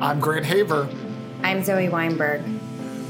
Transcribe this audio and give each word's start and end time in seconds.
I'm 0.00 0.18
Grant 0.18 0.44
Haver. 0.44 0.88
I'm 1.44 1.62
Zoe 1.62 1.88
Weinberg. 1.88 2.42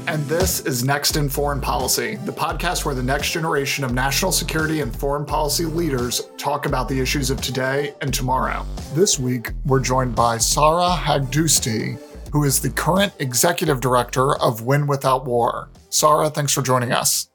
And 0.07 0.23
this 0.25 0.59
is 0.61 0.83
Next 0.83 1.17
in 1.17 1.29
Foreign 1.29 1.59
Policy, 1.59 2.17
the 2.17 2.31
podcast 2.31 2.85
where 2.85 2.93
the 2.93 3.01
next 3.01 3.31
generation 3.31 3.83
of 3.83 3.91
national 3.91 4.31
security 4.31 4.81
and 4.81 4.95
foreign 4.95 5.25
policy 5.25 5.65
leaders 5.65 6.29
talk 6.37 6.67
about 6.67 6.87
the 6.87 6.99
issues 6.99 7.31
of 7.31 7.41
today 7.41 7.95
and 8.01 8.13
tomorrow. 8.13 8.63
This 8.93 9.17
week, 9.17 9.51
we're 9.65 9.79
joined 9.79 10.15
by 10.15 10.37
Sara 10.37 10.89
Haghdoosti, 10.89 11.99
who 12.31 12.43
is 12.43 12.61
the 12.61 12.69
current 12.69 13.13
executive 13.17 13.81
director 13.81 14.35
of 14.37 14.61
Win 14.61 14.85
Without 14.85 15.25
War. 15.25 15.71
Sara, 15.89 16.29
thanks 16.29 16.53
for 16.53 16.61
joining 16.61 16.91
us. 16.91 17.31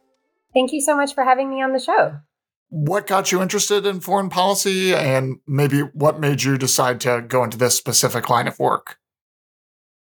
Thank 0.55 0.73
you 0.73 0.81
so 0.81 0.97
much 0.97 1.13
for 1.13 1.25
having 1.25 1.51
me 1.51 1.61
on 1.61 1.73
the 1.73 1.81
show. 1.81 2.19
What 2.69 3.09
got 3.09 3.33
you 3.33 3.43
interested 3.43 3.85
in 3.85 3.99
foreign 3.99 4.31
policy, 4.31 4.95
and 4.95 5.41
maybe 5.45 5.81
what 5.81 6.21
made 6.21 6.45
you 6.45 6.57
decide 6.57 7.01
to 7.01 7.21
go 7.27 7.43
into 7.43 7.59
this 7.59 7.77
specific 7.77 8.31
line 8.31 8.47
of 8.47 8.61
work? 8.61 9.00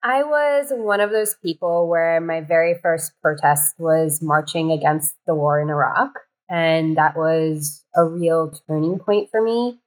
I 0.07 0.23
was 0.23 0.67
one 0.71 1.01
of 1.01 1.11
those 1.11 1.35
people 1.43 1.89
where 1.89 2.21
my 2.21 2.39
very 2.39 2.75
first 2.81 3.11
protest 3.21 3.75
was 3.77 4.21
marching 4.21 4.71
against 4.71 5.15
the 5.25 5.35
war 5.35 5.59
in 5.59 5.69
Iraq. 5.69 6.11
And 6.49 6.95
that 6.95 7.17
was 7.17 7.83
a 7.93 8.05
real 8.05 8.53
turning 8.69 8.99
point 8.99 9.29
for 9.29 9.41
me. 9.41 9.79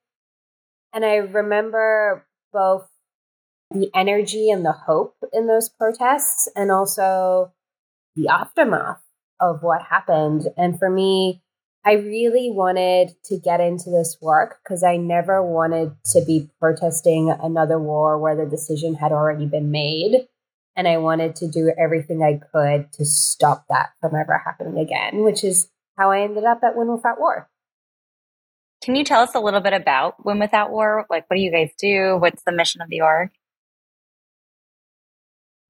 And 0.92 1.06
I 1.06 1.16
remember 1.16 2.26
both 2.52 2.86
the 3.70 3.90
energy 3.94 4.50
and 4.50 4.62
the 4.62 4.72
hope 4.72 5.16
in 5.32 5.46
those 5.46 5.70
protests 5.70 6.50
and 6.54 6.70
also 6.70 7.52
the 8.14 8.28
aftermath 8.28 9.00
of 9.40 9.62
what 9.62 9.80
happened. 9.80 10.48
And 10.54 10.78
for 10.78 10.90
me, 10.90 11.40
I 11.84 11.94
really 11.94 12.50
wanted 12.50 13.14
to 13.24 13.38
get 13.38 13.60
into 13.60 13.88
this 13.88 14.18
work 14.20 14.58
because 14.62 14.84
I 14.84 14.96
never 14.96 15.42
wanted 15.42 15.92
to 16.12 16.22
be 16.26 16.50
protesting 16.60 17.30
another 17.30 17.78
war 17.78 18.18
where 18.18 18.36
the 18.36 18.44
decision 18.44 18.94
had 18.94 19.12
already 19.12 19.46
been 19.46 19.70
made. 19.70 20.28
And 20.76 20.86
I 20.86 20.98
wanted 20.98 21.34
to 21.36 21.48
do 21.48 21.72
everything 21.78 22.22
I 22.22 22.40
could 22.52 22.92
to 22.92 23.04
stop 23.04 23.64
that 23.68 23.90
from 24.00 24.14
ever 24.14 24.42
happening 24.44 24.78
again, 24.78 25.24
which 25.24 25.42
is 25.42 25.70
how 25.96 26.10
I 26.10 26.20
ended 26.20 26.44
up 26.44 26.60
at 26.62 26.76
Win 26.76 26.92
Without 26.92 27.18
War. 27.18 27.48
Can 28.82 28.94
you 28.94 29.04
tell 29.04 29.22
us 29.22 29.34
a 29.34 29.40
little 29.40 29.60
bit 29.60 29.72
about 29.72 30.24
Win 30.24 30.38
Without 30.38 30.70
War? 30.70 31.06
Like, 31.10 31.28
what 31.28 31.36
do 31.36 31.42
you 31.42 31.50
guys 31.50 31.70
do? 31.78 32.16
What's 32.18 32.42
the 32.44 32.52
mission 32.52 32.80
of 32.80 32.88
the 32.88 33.00
org? 33.00 33.30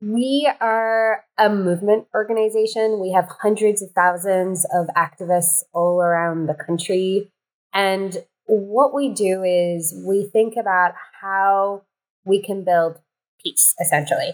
We 0.02 0.50
are 0.60 1.24
a 1.36 1.50
movement 1.50 2.06
organization. 2.14 3.00
We 3.00 3.12
have 3.12 3.28
hundreds 3.42 3.82
of 3.82 3.90
thousands 3.90 4.66
of 4.72 4.86
activists 4.96 5.62
all 5.74 6.00
around 6.00 6.46
the 6.46 6.54
country. 6.54 7.30
And 7.74 8.16
what 8.46 8.94
we 8.94 9.10
do 9.10 9.42
is 9.42 9.94
we 10.06 10.28
think 10.32 10.54
about 10.58 10.94
how 11.20 11.82
we 12.24 12.42
can 12.42 12.64
build 12.64 12.98
peace, 13.42 13.74
essentially. 13.80 14.32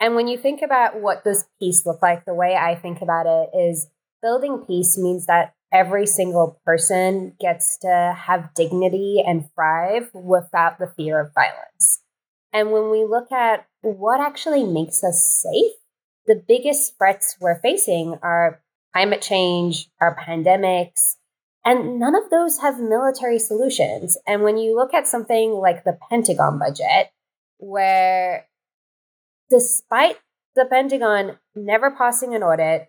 And 0.00 0.14
when 0.14 0.26
you 0.26 0.38
think 0.38 0.62
about 0.62 1.00
what 1.00 1.22
does 1.22 1.46
peace 1.58 1.84
look 1.84 2.00
like, 2.02 2.24
the 2.24 2.34
way 2.34 2.56
I 2.56 2.74
think 2.74 3.00
about 3.02 3.26
it 3.26 3.56
is 3.56 3.88
building 4.22 4.64
peace 4.66 4.96
means 4.96 5.26
that 5.26 5.54
every 5.72 6.06
single 6.06 6.60
person 6.64 7.34
gets 7.38 7.76
to 7.78 8.16
have 8.16 8.54
dignity 8.54 9.22
and 9.24 9.50
thrive 9.54 10.10
without 10.14 10.78
the 10.78 10.86
fear 10.96 11.20
of 11.20 11.34
violence. 11.34 12.00
And 12.54 12.70
when 12.70 12.88
we 12.88 13.04
look 13.04 13.32
at 13.32 13.66
what 13.82 14.20
actually 14.20 14.62
makes 14.64 15.02
us 15.02 15.42
safe, 15.42 15.72
the 16.26 16.36
biggest 16.36 16.96
threats 16.96 17.36
we're 17.40 17.60
facing 17.60 18.16
are 18.22 18.62
climate 18.94 19.20
change, 19.20 19.90
our 20.00 20.16
pandemics, 20.16 21.16
and 21.64 21.98
none 21.98 22.14
of 22.14 22.30
those 22.30 22.60
have 22.60 22.78
military 22.78 23.38
solutions. 23.38 24.16
And 24.26 24.42
when 24.42 24.56
you 24.56 24.76
look 24.76 24.94
at 24.94 25.08
something 25.08 25.52
like 25.52 25.82
the 25.82 25.98
Pentagon 26.08 26.58
budget, 26.58 27.10
where 27.58 28.46
despite 29.50 30.18
the 30.54 30.66
Pentagon 30.66 31.38
never 31.56 31.90
passing 31.90 32.34
an 32.34 32.42
audit, 32.42 32.88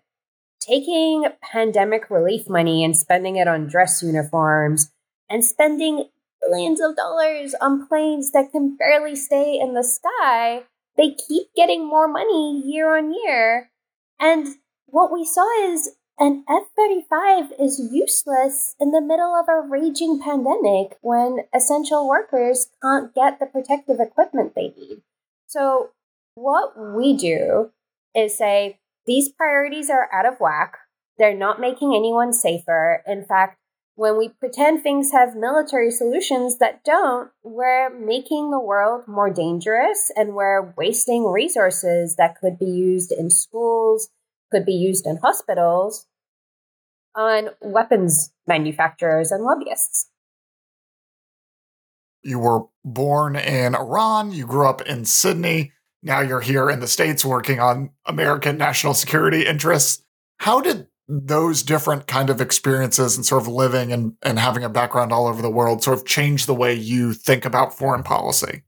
taking 0.60 1.24
pandemic 1.42 2.08
relief 2.10 2.48
money 2.48 2.84
and 2.84 2.96
spending 2.96 3.36
it 3.36 3.48
on 3.48 3.66
dress 3.66 4.02
uniforms, 4.02 4.92
and 5.28 5.44
spending 5.44 6.08
billions 6.48 6.80
of 6.80 6.96
dollars 6.96 7.54
on 7.60 7.86
planes 7.86 8.32
that 8.32 8.52
can 8.52 8.76
barely 8.76 9.16
stay 9.16 9.58
in 9.58 9.74
the 9.74 9.84
sky, 9.84 10.64
they 10.96 11.14
keep 11.28 11.48
getting 11.54 11.86
more 11.86 12.08
money 12.08 12.62
year 12.64 12.96
on 12.96 13.12
year. 13.12 13.70
And 14.18 14.46
what 14.86 15.12
we 15.12 15.24
saw 15.24 15.46
is 15.70 15.96
an 16.18 16.44
F 16.48 16.64
35 16.76 17.52
is 17.60 17.90
useless 17.92 18.74
in 18.80 18.90
the 18.90 19.02
middle 19.02 19.34
of 19.34 19.46
a 19.48 19.60
raging 19.60 20.20
pandemic 20.22 20.96
when 21.02 21.40
essential 21.54 22.08
workers 22.08 22.68
can't 22.82 23.14
get 23.14 23.38
the 23.38 23.46
protective 23.46 24.00
equipment 24.00 24.54
they 24.54 24.72
need. 24.76 25.02
So, 25.46 25.90
what 26.34 26.72
we 26.76 27.16
do 27.16 27.70
is 28.14 28.36
say 28.36 28.78
these 29.06 29.28
priorities 29.28 29.90
are 29.90 30.08
out 30.12 30.26
of 30.26 30.40
whack. 30.40 30.78
They're 31.18 31.36
not 31.36 31.60
making 31.60 31.94
anyone 31.94 32.32
safer. 32.32 33.02
In 33.06 33.24
fact, 33.24 33.58
when 33.96 34.18
we 34.18 34.28
pretend 34.28 34.82
things 34.82 35.10
have 35.12 35.34
military 35.34 35.90
solutions 35.90 36.58
that 36.58 36.84
don't, 36.84 37.30
we're 37.42 37.88
making 37.98 38.50
the 38.50 38.60
world 38.60 39.08
more 39.08 39.30
dangerous 39.30 40.12
and 40.14 40.34
we're 40.34 40.74
wasting 40.76 41.24
resources 41.24 42.14
that 42.16 42.36
could 42.38 42.58
be 42.58 42.66
used 42.66 43.10
in 43.10 43.30
schools, 43.30 44.10
could 44.52 44.66
be 44.66 44.74
used 44.74 45.06
in 45.06 45.16
hospitals 45.16 46.06
on 47.14 47.48
weapons 47.62 48.32
manufacturers 48.46 49.32
and 49.32 49.42
lobbyists. 49.42 50.10
You 52.22 52.38
were 52.38 52.64
born 52.84 53.34
in 53.34 53.74
Iran, 53.74 54.30
you 54.30 54.46
grew 54.46 54.68
up 54.68 54.82
in 54.82 55.06
Sydney, 55.06 55.72
now 56.02 56.20
you're 56.20 56.40
here 56.40 56.68
in 56.68 56.80
the 56.80 56.86
States 56.86 57.24
working 57.24 57.60
on 57.60 57.90
American 58.04 58.58
national 58.58 58.92
security 58.92 59.46
interests. 59.46 60.04
How 60.38 60.60
did 60.60 60.88
those 61.08 61.62
different 61.62 62.06
kind 62.06 62.30
of 62.30 62.40
experiences 62.40 63.16
and 63.16 63.24
sort 63.24 63.42
of 63.42 63.48
living 63.48 63.92
and, 63.92 64.14
and 64.22 64.38
having 64.38 64.64
a 64.64 64.68
background 64.68 65.12
all 65.12 65.26
over 65.26 65.40
the 65.40 65.50
world 65.50 65.82
sort 65.82 65.98
of 65.98 66.04
change 66.04 66.46
the 66.46 66.54
way 66.54 66.74
you 66.74 67.12
think 67.12 67.44
about 67.44 67.76
foreign 67.76 68.02
policy? 68.02 68.62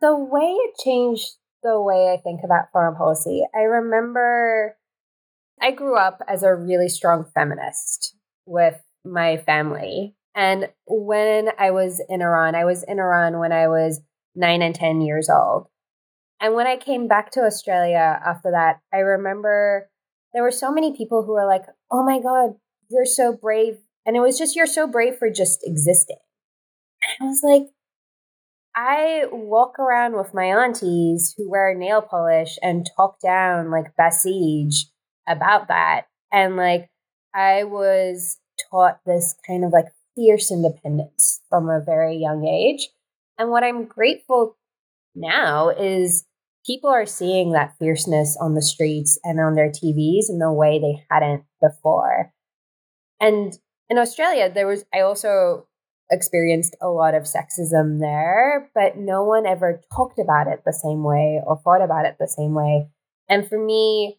The 0.00 0.16
way 0.16 0.50
it 0.50 0.74
changed 0.82 1.26
the 1.62 1.80
way 1.80 2.12
I 2.12 2.22
think 2.22 2.40
about 2.44 2.70
foreign 2.72 2.94
policy, 2.94 3.44
I 3.54 3.62
remember 3.62 4.76
I 5.60 5.72
grew 5.72 5.98
up 5.98 6.22
as 6.28 6.42
a 6.42 6.54
really 6.54 6.88
strong 6.88 7.26
feminist 7.34 8.14
with 8.46 8.80
my 9.04 9.36
family. 9.38 10.14
And 10.34 10.68
when 10.86 11.48
I 11.58 11.72
was 11.72 12.02
in 12.08 12.22
Iran, 12.22 12.54
I 12.54 12.64
was 12.64 12.84
in 12.84 13.00
Iran 13.00 13.38
when 13.38 13.52
I 13.52 13.66
was 13.66 14.00
nine 14.34 14.62
and 14.62 14.74
10 14.74 15.00
years 15.00 15.28
old. 15.28 15.66
And 16.40 16.54
when 16.54 16.68
I 16.68 16.76
came 16.76 17.08
back 17.08 17.32
to 17.32 17.40
Australia 17.40 18.20
after 18.24 18.52
that, 18.52 18.78
I 18.94 18.98
remember 18.98 19.90
there 20.32 20.42
were 20.42 20.50
so 20.50 20.70
many 20.70 20.96
people 20.96 21.24
who 21.24 21.32
were 21.32 21.46
like, 21.46 21.64
oh 21.90 22.04
my 22.04 22.20
God, 22.20 22.54
you're 22.90 23.06
so 23.06 23.32
brave. 23.32 23.78
And 24.06 24.16
it 24.16 24.20
was 24.20 24.38
just, 24.38 24.56
you're 24.56 24.66
so 24.66 24.86
brave 24.86 25.16
for 25.16 25.30
just 25.30 25.60
existing. 25.64 26.18
And 27.02 27.26
I 27.26 27.28
was 27.28 27.40
like, 27.42 27.68
I 28.74 29.24
walk 29.32 29.78
around 29.78 30.16
with 30.16 30.34
my 30.34 30.44
aunties 30.44 31.34
who 31.36 31.50
wear 31.50 31.74
nail 31.74 32.00
polish 32.00 32.58
and 32.62 32.88
talk 32.96 33.20
down 33.20 33.70
like 33.70 33.96
Basij 33.98 34.84
about 35.26 35.68
that. 35.68 36.02
And 36.32 36.56
like, 36.56 36.88
I 37.34 37.64
was 37.64 38.38
taught 38.70 39.00
this 39.04 39.34
kind 39.46 39.64
of 39.64 39.72
like 39.72 39.86
fierce 40.14 40.50
independence 40.50 41.40
from 41.48 41.68
a 41.68 41.82
very 41.84 42.16
young 42.16 42.46
age. 42.46 42.88
And 43.38 43.50
what 43.50 43.64
I'm 43.64 43.84
grateful 43.84 44.56
now 45.14 45.70
is 45.70 46.24
people 46.68 46.90
are 46.90 47.06
seeing 47.06 47.52
that 47.52 47.74
fierceness 47.78 48.36
on 48.40 48.54
the 48.54 48.62
streets 48.62 49.18
and 49.24 49.40
on 49.40 49.54
their 49.54 49.70
TVs 49.70 50.28
in 50.28 50.38
the 50.38 50.52
way 50.52 50.78
they 50.78 51.02
hadn't 51.10 51.44
before. 51.62 52.32
And 53.20 53.54
in 53.88 53.96
Australia, 53.96 54.52
there 54.52 54.66
was, 54.66 54.84
I 54.94 55.00
also 55.00 55.66
experienced 56.10 56.76
a 56.82 56.88
lot 56.88 57.14
of 57.14 57.22
sexism 57.22 58.00
there, 58.00 58.70
but 58.74 58.96
no 58.96 59.24
one 59.24 59.46
ever 59.46 59.80
talked 59.96 60.18
about 60.18 60.46
it 60.46 60.62
the 60.64 60.72
same 60.72 61.02
way 61.02 61.40
or 61.44 61.58
thought 61.64 61.82
about 61.82 62.04
it 62.04 62.16
the 62.20 62.28
same 62.28 62.54
way. 62.54 62.88
And 63.30 63.48
for 63.48 63.58
me, 63.58 64.18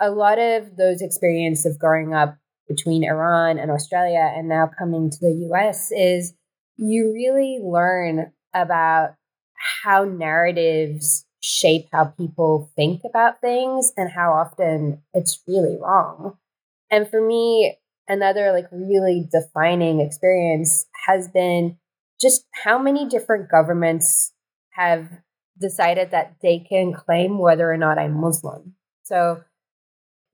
a 0.00 0.10
lot 0.10 0.38
of 0.38 0.76
those 0.76 1.02
experiences 1.02 1.66
of 1.66 1.78
growing 1.78 2.14
up 2.14 2.36
between 2.68 3.04
Iran 3.04 3.58
and 3.58 3.70
Australia 3.70 4.32
and 4.34 4.48
now 4.48 4.70
coming 4.78 5.10
to 5.10 5.18
the 5.20 5.48
US 5.50 5.90
is 5.90 6.34
you 6.76 7.12
really 7.12 7.58
learn 7.60 8.32
about 8.54 9.14
how 9.82 10.04
narratives 10.04 11.26
shape 11.40 11.88
how 11.92 12.04
people 12.04 12.70
think 12.76 13.02
about 13.04 13.40
things 13.40 13.92
and 13.96 14.10
how 14.10 14.32
often 14.32 15.02
it's 15.14 15.42
really 15.46 15.76
wrong. 15.80 16.36
And 16.90 17.08
for 17.08 17.26
me, 17.26 17.78
another 18.08 18.52
like 18.52 18.66
really 18.70 19.28
defining 19.30 20.00
experience 20.00 20.86
has 21.06 21.28
been 21.28 21.78
just 22.20 22.44
how 22.64 22.78
many 22.78 23.08
different 23.08 23.50
governments 23.50 24.32
have 24.72 25.08
decided 25.58 26.10
that 26.10 26.36
they 26.42 26.58
can 26.58 26.92
claim 26.92 27.38
whether 27.38 27.70
or 27.70 27.76
not 27.76 27.98
I'm 27.98 28.20
Muslim. 28.20 28.74
So 29.04 29.42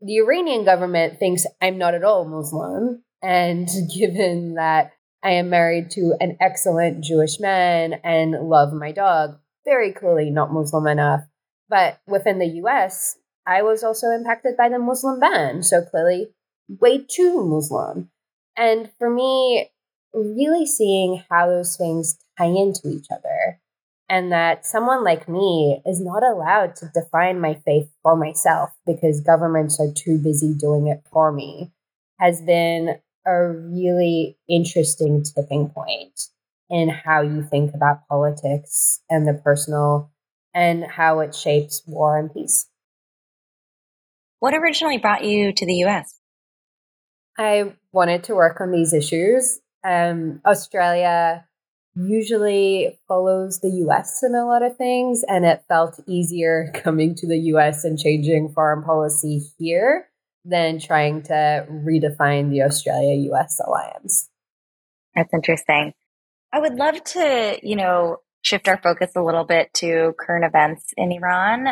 the 0.00 0.16
Iranian 0.18 0.64
government 0.64 1.18
thinks 1.18 1.46
I'm 1.60 1.78
not 1.78 1.94
at 1.94 2.04
all 2.04 2.24
Muslim. 2.24 3.02
And 3.22 3.68
given 3.94 4.54
that 4.54 4.92
I 5.22 5.30
am 5.30 5.50
married 5.50 5.90
to 5.92 6.14
an 6.20 6.36
excellent 6.40 7.02
Jewish 7.02 7.40
man 7.40 7.94
and 8.04 8.32
love 8.48 8.72
my 8.72 8.92
dog, 8.92 9.38
very 9.66 9.92
clearly 9.92 10.30
not 10.30 10.52
Muslim 10.52 10.86
enough. 10.86 11.24
But 11.68 11.98
within 12.06 12.38
the 12.38 12.62
US, 12.64 13.18
I 13.46 13.62
was 13.62 13.84
also 13.84 14.10
impacted 14.10 14.56
by 14.56 14.70
the 14.70 14.78
Muslim 14.78 15.20
ban. 15.20 15.62
So 15.62 15.82
clearly, 15.82 16.28
way 16.68 17.04
too 17.04 17.44
Muslim. 17.44 18.10
And 18.56 18.90
for 18.98 19.10
me, 19.10 19.70
really 20.14 20.64
seeing 20.64 21.22
how 21.28 21.46
those 21.46 21.76
things 21.76 22.18
tie 22.38 22.46
into 22.46 22.88
each 22.88 23.08
other 23.10 23.60
and 24.08 24.32
that 24.32 24.64
someone 24.64 25.04
like 25.04 25.28
me 25.28 25.82
is 25.84 26.00
not 26.00 26.22
allowed 26.22 26.76
to 26.76 26.90
define 26.94 27.40
my 27.40 27.54
faith 27.64 27.90
for 28.02 28.16
myself 28.16 28.70
because 28.86 29.20
governments 29.20 29.78
are 29.80 29.92
too 29.92 30.18
busy 30.18 30.54
doing 30.54 30.86
it 30.86 31.02
for 31.12 31.32
me 31.32 31.72
has 32.18 32.40
been 32.40 32.96
a 33.26 33.48
really 33.48 34.38
interesting 34.48 35.22
tipping 35.22 35.68
point 35.68 36.28
in 36.70 36.88
how 36.88 37.22
you 37.22 37.42
think 37.42 37.74
about 37.74 38.06
politics 38.08 39.00
and 39.08 39.26
the 39.26 39.34
personal 39.34 40.10
and 40.54 40.84
how 40.84 41.20
it 41.20 41.34
shapes 41.34 41.82
war 41.86 42.18
and 42.18 42.32
peace. 42.32 42.68
What 44.38 44.54
originally 44.54 44.98
brought 44.98 45.24
you 45.24 45.52
to 45.52 45.66
the 45.66 45.84
US? 45.86 46.18
I 47.38 47.74
wanted 47.92 48.24
to 48.24 48.34
work 48.34 48.60
on 48.60 48.70
these 48.70 48.92
issues. 48.92 49.60
Um, 49.84 50.40
Australia 50.46 51.46
usually 51.94 52.98
follows 53.08 53.60
the 53.60 53.70
US 53.86 54.22
in 54.22 54.34
a 54.34 54.44
lot 54.44 54.62
of 54.62 54.76
things, 54.76 55.24
and 55.26 55.44
it 55.44 55.64
felt 55.68 56.00
easier 56.06 56.70
coming 56.74 57.14
to 57.16 57.26
the 57.26 57.38
US 57.54 57.84
and 57.84 57.98
changing 57.98 58.52
foreign 58.54 58.82
policy 58.82 59.42
here 59.58 60.08
than 60.44 60.78
trying 60.78 61.22
to 61.24 61.66
redefine 61.70 62.50
the 62.50 62.62
Australia 62.62 63.32
US 63.32 63.60
alliance. 63.64 64.28
That's 65.14 65.32
interesting. 65.32 65.92
I 66.52 66.60
would 66.60 66.74
love 66.74 67.02
to, 67.02 67.58
you 67.62 67.76
know, 67.76 68.18
shift 68.42 68.68
our 68.68 68.80
focus 68.80 69.10
a 69.16 69.22
little 69.22 69.44
bit 69.44 69.72
to 69.74 70.14
current 70.18 70.44
events 70.44 70.92
in 70.96 71.12
Iran. 71.12 71.68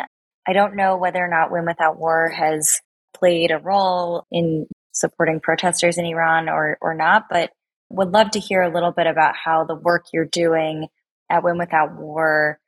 I 0.47 0.53
don't 0.53 0.75
know 0.75 0.97
whether 0.97 1.23
or 1.23 1.29
not 1.29 1.51
Win 1.51 1.65
Without 1.65 1.97
War 1.97 2.29
has 2.29 2.81
played 3.15 3.51
a 3.51 3.57
role 3.57 4.25
in 4.31 4.67
supporting 4.91 5.39
protesters 5.39 5.97
in 5.97 6.05
Iran 6.05 6.49
or, 6.49 6.77
or 6.81 6.93
not, 6.93 7.25
but 7.29 7.51
would 7.89 8.11
love 8.11 8.31
to 8.31 8.39
hear 8.39 8.61
a 8.61 8.73
little 8.73 8.91
bit 8.91 9.07
about 9.07 9.35
how 9.35 9.63
the 9.63 9.75
work 9.75 10.05
you're 10.11 10.25
doing 10.25 10.87
at 11.29 11.43
Win 11.43 11.57
Without 11.57 11.95
War 11.95 12.59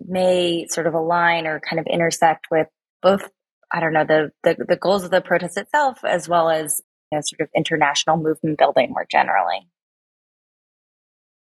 may 0.00 0.66
sort 0.68 0.86
of 0.86 0.94
align 0.94 1.46
or 1.46 1.60
kind 1.60 1.80
of 1.80 1.86
intersect 1.86 2.46
with 2.50 2.66
both, 3.02 3.28
I 3.72 3.80
don't 3.80 3.92
know, 3.92 4.04
the, 4.04 4.30
the, 4.42 4.64
the 4.68 4.76
goals 4.76 5.04
of 5.04 5.10
the 5.10 5.20
protest 5.20 5.56
itself, 5.56 6.04
as 6.04 6.28
well 6.28 6.50
as 6.50 6.80
you 7.10 7.16
know, 7.16 7.22
sort 7.24 7.40
of 7.40 7.48
international 7.56 8.16
movement 8.16 8.58
building 8.58 8.90
more 8.90 9.06
generally. 9.10 9.68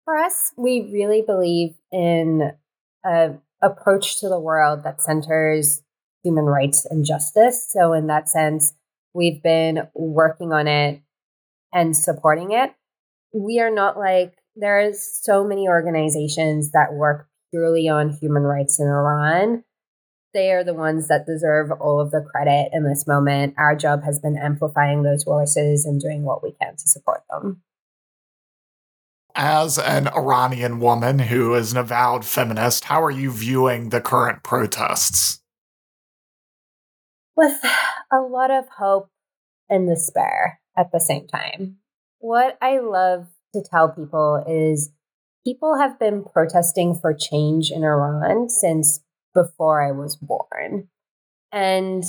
For 0.08 0.18
us, 0.18 0.54
we 0.56 0.90
really 0.92 1.22
believe 1.22 1.76
in 1.92 2.54
an 3.04 3.42
approach 3.62 4.20
to 4.22 4.30
the 4.30 4.40
world 4.40 4.84
that 4.84 5.02
centers 5.02 5.84
human 6.24 6.46
rights 6.46 6.86
and 6.90 7.06
justice. 7.06 7.68
So, 7.70 7.92
in 7.92 8.08
that 8.08 8.30
sense, 8.30 8.74
we've 9.14 9.44
been 9.44 9.90
working 9.94 10.54
on 10.54 10.68
it 10.68 11.02
and 11.74 11.96
supporting 11.96 12.52
it 12.52 12.74
we 13.34 13.60
are 13.60 13.72
not 13.72 13.98
like 13.98 14.34
there's 14.56 15.04
so 15.24 15.44
many 15.44 15.68
organizations 15.68 16.72
that 16.72 16.94
work 16.94 17.28
purely 17.52 17.88
on 17.88 18.10
human 18.10 18.44
rights 18.44 18.80
in 18.80 18.88
Iran. 18.88 19.64
They 20.34 20.52
are 20.52 20.64
the 20.64 20.74
ones 20.74 21.08
that 21.08 21.26
deserve 21.26 21.72
all 21.72 22.00
of 22.00 22.12
the 22.12 22.22
credit 22.22 22.70
in 22.74 22.84
this 22.84 23.08
moment. 23.08 23.56
Our 23.58 23.76
job 23.76 24.04
has 24.04 24.20
been 24.20 24.38
amplifying 24.38 25.04
those 25.04 25.24
voices 25.24 25.86
and 25.86 26.02
doing 26.02 26.24
what 26.24 26.44
we 26.44 26.54
can 26.62 26.76
to 26.76 26.88
support 26.88 27.24
them. 27.30 27.62
As 29.40 29.78
an 29.78 30.08
Iranian 30.08 30.80
woman 30.80 31.20
who 31.20 31.54
is 31.54 31.72
an 31.72 31.78
avowed 31.78 32.26
feminist, 32.26 32.86
how 32.86 33.04
are 33.04 33.12
you 33.12 33.32
viewing 33.32 33.90
the 33.90 34.02
current 34.02 34.42
protests? 34.42 35.44
With 37.36 37.64
a 38.12 38.18
lot 38.18 38.50
of 38.50 38.66
hope 38.80 39.12
and 39.70 39.88
despair 39.88 40.60
at 40.76 40.92
the 40.92 41.00
same 41.00 41.28
time. 41.28 41.78
What 42.18 42.58
I 42.64 42.80
love 42.80 43.28
to 43.54 43.62
tell 43.62 43.90
people 43.90 44.44
is 44.48 44.92
people 45.46 45.78
have 45.78 46.00
been 46.00 46.24
protesting 46.24 46.96
for 46.96 47.14
change 47.14 47.70
in 47.70 47.84
Iran 47.84 48.50
since 48.50 49.02
before 49.36 49.88
I 49.88 49.92
was 49.92 50.16
born. 50.16 50.88
And 51.52 52.04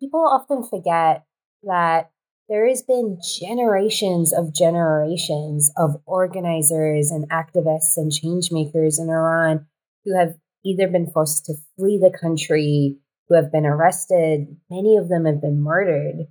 people 0.00 0.26
often 0.26 0.64
forget 0.66 1.26
that 1.64 2.11
there 2.48 2.68
has 2.68 2.82
been 2.82 3.18
generations 3.40 4.32
of 4.32 4.54
generations 4.54 5.72
of 5.76 5.96
organizers 6.06 7.10
and 7.10 7.28
activists 7.30 7.96
and 7.96 8.12
change 8.12 8.50
makers 8.50 8.98
in 8.98 9.08
Iran 9.08 9.66
who 10.04 10.18
have 10.18 10.34
either 10.64 10.88
been 10.88 11.10
forced 11.10 11.44
to 11.46 11.54
flee 11.76 11.98
the 11.98 12.16
country, 12.16 12.96
who 13.28 13.36
have 13.36 13.52
been 13.52 13.66
arrested, 13.66 14.56
many 14.70 14.96
of 14.96 15.08
them 15.08 15.24
have 15.24 15.40
been 15.40 15.60
murdered. 15.60 16.26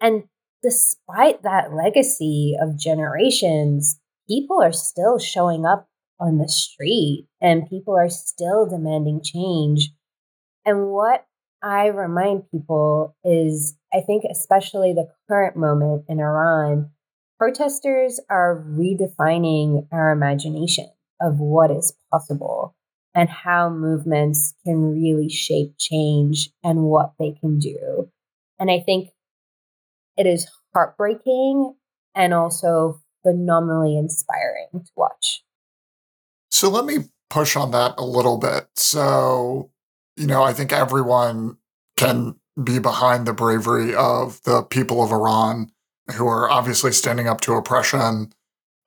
And 0.00 0.24
despite 0.62 1.42
that 1.42 1.72
legacy 1.72 2.56
of 2.60 2.78
generations, 2.78 3.98
people 4.28 4.60
are 4.60 4.72
still 4.72 5.18
showing 5.18 5.64
up 5.64 5.88
on 6.18 6.38
the 6.38 6.48
street 6.48 7.28
and 7.40 7.68
people 7.68 7.96
are 7.96 8.08
still 8.08 8.66
demanding 8.68 9.20
change. 9.22 9.90
And 10.64 10.88
what 10.88 11.24
I 11.66 11.88
remind 11.88 12.48
people 12.52 13.16
is 13.24 13.76
I 13.92 14.00
think, 14.00 14.22
especially 14.30 14.92
the 14.92 15.08
current 15.28 15.56
moment 15.56 16.04
in 16.08 16.20
Iran, 16.20 16.90
protesters 17.38 18.20
are 18.30 18.64
redefining 18.68 19.88
our 19.90 20.12
imagination 20.12 20.88
of 21.20 21.40
what 21.40 21.72
is 21.72 21.92
possible 22.12 22.76
and 23.16 23.28
how 23.28 23.68
movements 23.68 24.54
can 24.64 24.92
really 24.92 25.28
shape 25.28 25.74
change 25.76 26.50
and 26.62 26.82
what 26.82 27.14
they 27.18 27.32
can 27.32 27.58
do. 27.58 28.10
And 28.60 28.70
I 28.70 28.78
think 28.78 29.08
it 30.16 30.26
is 30.26 30.46
heartbreaking 30.72 31.74
and 32.14 32.32
also 32.32 33.00
phenomenally 33.24 33.96
inspiring 33.96 34.68
to 34.72 34.90
watch. 34.94 35.42
So 36.48 36.70
let 36.70 36.84
me 36.84 37.06
push 37.28 37.56
on 37.56 37.72
that 37.72 37.94
a 37.98 38.04
little 38.04 38.38
bit. 38.38 38.68
So, 38.76 39.72
you 40.16 40.26
know, 40.26 40.42
I 40.42 40.52
think 40.52 40.72
everyone 40.72 41.58
can 41.96 42.36
be 42.62 42.78
behind 42.78 43.26
the 43.26 43.32
bravery 43.32 43.94
of 43.94 44.42
the 44.42 44.62
people 44.62 45.02
of 45.02 45.12
Iran 45.12 45.70
who 46.14 46.26
are 46.26 46.50
obviously 46.50 46.92
standing 46.92 47.28
up 47.28 47.40
to 47.42 47.54
oppression. 47.54 48.32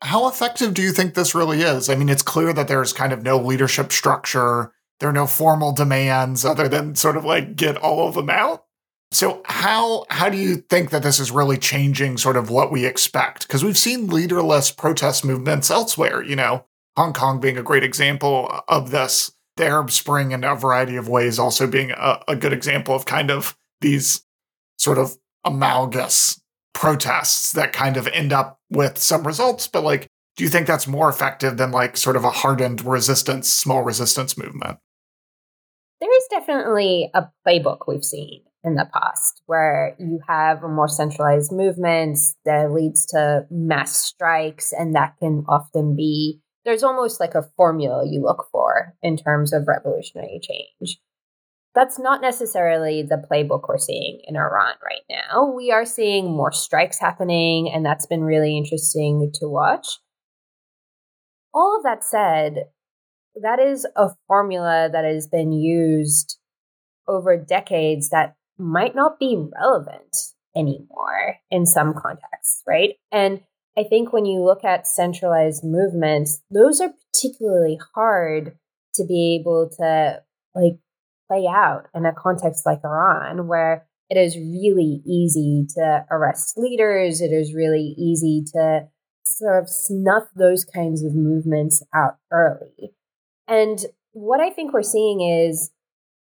How 0.02 0.28
effective 0.28 0.74
do 0.74 0.82
you 0.82 0.92
think 0.92 1.14
this 1.14 1.36
really 1.36 1.62
is? 1.62 1.90
I 1.90 1.96
mean, 1.96 2.10
it's 2.10 2.24
clear 2.24 2.54
that 2.54 2.68
there's 2.68 2.94
kind 2.94 3.12
of 3.12 3.22
no 3.22 3.38
leadership 3.38 3.92
structure. 3.92 4.72
There 5.00 5.10
are 5.10 5.14
no 5.14 5.28
formal 5.28 5.72
demands 5.72 6.46
other 6.46 6.68
than 6.68 6.96
sort 6.96 7.18
of 7.18 7.26
like 7.26 7.56
get 7.56 7.78
all 7.78 8.08
of 8.08 8.16
them 8.16 8.30
out. 8.30 8.66
So 9.12 9.42
how 9.46 10.06
how 10.10 10.30
do 10.30 10.38
you 10.38 10.58
think 10.58 10.92
that 10.92 11.04
this 11.04 11.20
is 11.20 11.32
really 11.32 11.58
changing 11.58 12.18
sort 12.18 12.38
of 12.38 12.50
what 12.50 12.72
we 12.72 12.86
expect? 12.86 13.48
Because 13.48 13.64
we've 13.64 13.78
seen 13.78 14.08
leaderless 14.08 14.72
protest 14.72 15.26
movements 15.26 15.72
elsewhere, 15.72 16.24
you 16.24 16.36
know, 16.36 16.66
Hong 16.96 17.14
Kong 17.14 17.40
being 17.40 17.58
a 17.58 17.64
great 17.64 17.84
example 17.84 18.62
of 18.68 18.92
this, 18.92 19.32
the 19.60 19.66
Arab 19.66 19.92
Spring 19.92 20.32
in 20.32 20.44
a 20.44 20.56
variety 20.56 20.96
of 20.96 21.08
ways 21.08 21.38
also 21.38 21.68
being 21.68 21.92
a, 21.92 22.24
a 22.28 22.36
good 22.36 22.54
example 22.54 22.96
of 22.96 23.06
kind 23.06 23.30
of 23.30 23.56
these 23.82 24.26
sort 24.78 24.98
of 24.98 25.16
amalgamous 25.46 26.42
protests 26.74 27.52
that 27.52 27.74
kind 27.74 27.98
of 27.98 28.08
end 28.08 28.34
up 28.34 28.60
with 28.72 28.98
some 28.98 29.28
results, 29.28 29.68
but 29.68 29.84
like 29.84 30.08
do 30.40 30.46
you 30.46 30.50
think 30.50 30.68
that's 30.68 30.88
more 30.88 31.10
effective 31.10 31.58
than 31.58 31.72
like 31.72 31.98
sort 31.98 32.16
of 32.16 32.24
a 32.24 32.30
hardened 32.30 32.86
resistance, 32.86 33.50
small 33.50 33.84
resistance 33.84 34.38
movement? 34.38 34.78
There 36.00 36.18
is 36.18 36.28
definitely 36.30 37.12
a 37.14 37.28
playbook 37.46 37.80
we've 37.90 38.06
seen 38.06 38.44
in 38.64 38.76
the 38.76 38.88
past, 38.94 39.42
where 39.48 39.98
you 40.00 40.22
have 40.30 40.64
a 40.64 40.70
more 40.70 40.88
centralized 40.88 41.52
movement 41.52 42.18
that 42.46 42.72
leads 42.72 43.06
to 43.08 43.48
mass 43.52 43.98
strikes, 43.98 44.72
and 44.72 44.96
that 44.96 45.18
can 45.20 45.44
often 45.50 45.94
be 45.94 46.40
there's 46.66 46.84
almost 46.84 47.20
like 47.20 47.36
a 47.36 47.50
formula 47.56 48.06
you 48.08 48.22
look 48.22 48.48
for 48.52 48.96
in 49.02 49.18
terms 49.18 49.54
of 49.54 49.68
revolutionary 49.68 50.40
change. 50.42 51.00
That's 51.76 52.00
not 52.00 52.22
necessarily 52.22 53.04
the 53.04 53.24
playbook 53.32 53.68
we're 53.68 53.78
seeing 53.78 54.22
in 54.28 54.36
Iran 54.36 54.74
right 54.84 55.04
now. 55.10 55.54
We 55.56 55.72
are 55.72 55.86
seeing 55.86 56.26
more 56.26 56.52
strikes 56.52 57.00
happening, 57.00 57.72
and 57.74 57.86
that's 57.86 58.08
been 58.08 58.24
really 58.24 58.58
interesting 58.58 59.32
to 59.36 59.48
watch. 59.48 59.88
All 61.54 61.78
of 61.78 61.84
that 61.84 62.04
said, 62.04 62.66
that 63.42 63.60
is 63.60 63.88
a 63.96 64.10
formula 64.28 64.90
that 64.92 65.06
has 65.06 65.28
been 65.28 65.52
used 65.52 66.38
over 67.08 67.38
decades 67.38 68.10
that 68.10 68.36
might 68.58 68.96
not 68.96 69.20
be 69.20 69.38
relevant 69.60 70.16
anymore 70.56 71.38
in 71.50 71.66
some 71.66 71.94
contexts, 71.94 72.64
right? 72.68 72.96
And 73.12 73.42
I 73.78 73.84
think 73.84 74.12
when 74.12 74.26
you 74.26 74.44
look 74.44 74.64
at 74.64 74.88
centralized 74.88 75.64
movements, 75.64 76.42
those 76.52 76.82
are 76.82 76.94
particularly 77.14 77.80
hard 77.96 78.58
to 78.96 79.06
be 79.06 79.40
able 79.40 79.70
to 79.78 80.22
like 80.56 80.80
play 81.30 81.46
out 81.48 81.88
in 81.94 82.06
a 82.06 82.14
context 82.14 82.66
like 82.66 82.82
Iran, 82.84 83.48
where 83.48 83.88
it 84.10 84.18
is 84.18 84.36
really 84.36 85.02
easy 85.06 85.68
to 85.76 86.06
arrest 86.12 86.58
leaders. 86.58 87.22
It 87.22 87.32
is 87.32 87.54
really 87.54 87.94
easy 87.98 88.44
to 88.54 88.88
sort 89.26 89.62
of 89.62 89.70
snuff 89.70 90.24
those 90.36 90.66
kinds 90.66 91.04
of 91.04 91.14
movements 91.14 91.84
out 91.94 92.18
early. 92.32 92.92
And 93.48 93.80
what 94.12 94.42
I 94.42 94.50
think 94.50 94.74
we're 94.74 94.82
seeing 94.82 95.22
is 95.22 95.72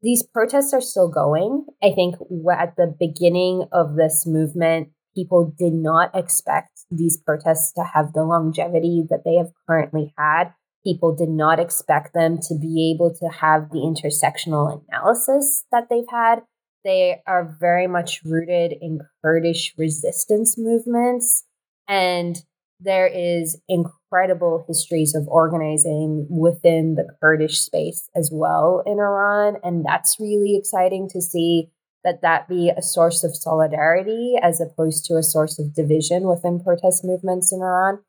these 0.02 0.22
protests 0.22 0.74
are 0.74 0.80
still 0.80 1.08
going. 1.08 1.66
I 1.82 1.92
think 1.92 2.16
at 2.52 2.76
the 2.76 2.94
beginning 2.98 3.64
of 3.72 3.96
this 3.96 4.26
movement, 4.26 4.90
people 5.14 5.54
did 5.58 5.72
not 5.72 6.10
expect 6.14 6.70
these 6.90 7.16
protests 7.16 7.72
to 7.72 7.84
have 7.84 8.12
the 8.12 8.24
longevity 8.24 9.04
that 9.08 9.22
they 9.24 9.36
have 9.36 9.52
currently 9.66 10.12
had. 10.16 10.52
People 10.84 11.14
did 11.14 11.28
not 11.28 11.60
expect 11.60 12.12
them 12.12 12.38
to 12.48 12.58
be 12.58 12.92
able 12.94 13.14
to 13.14 13.28
have 13.28 13.70
the 13.70 13.78
intersectional 13.78 14.82
analysis 14.88 15.64
that 15.70 15.88
they've 15.88 16.04
had. 16.10 16.42
They 16.84 17.22
are 17.26 17.56
very 17.60 17.86
much 17.86 18.22
rooted 18.24 18.74
in 18.80 19.00
Kurdish 19.22 19.74
resistance 19.78 20.56
movements. 20.58 21.44
And 21.86 22.36
there 22.80 23.06
is 23.06 23.60
incredible 23.68 24.64
histories 24.66 25.14
of 25.14 25.28
organizing 25.28 26.26
within 26.28 26.96
the 26.96 27.06
Kurdish 27.20 27.60
space 27.60 28.08
as 28.16 28.30
well 28.32 28.82
in 28.84 28.98
Iran. 28.98 29.56
And 29.62 29.84
that's 29.84 30.16
really 30.18 30.56
exciting 30.56 31.08
to 31.10 31.20
see 31.20 31.70
that 32.04 32.22
that 32.22 32.48
be 32.48 32.70
a 32.70 32.82
source 32.82 33.22
of 33.24 33.36
solidarity 33.36 34.34
as 34.40 34.60
opposed 34.60 35.04
to 35.06 35.16
a 35.16 35.22
source 35.22 35.58
of 35.58 35.74
division 35.74 36.24
within 36.24 36.62
protest 36.62 37.04
movements 37.04 37.52
in 37.52 37.60
Iran. 37.60 38.00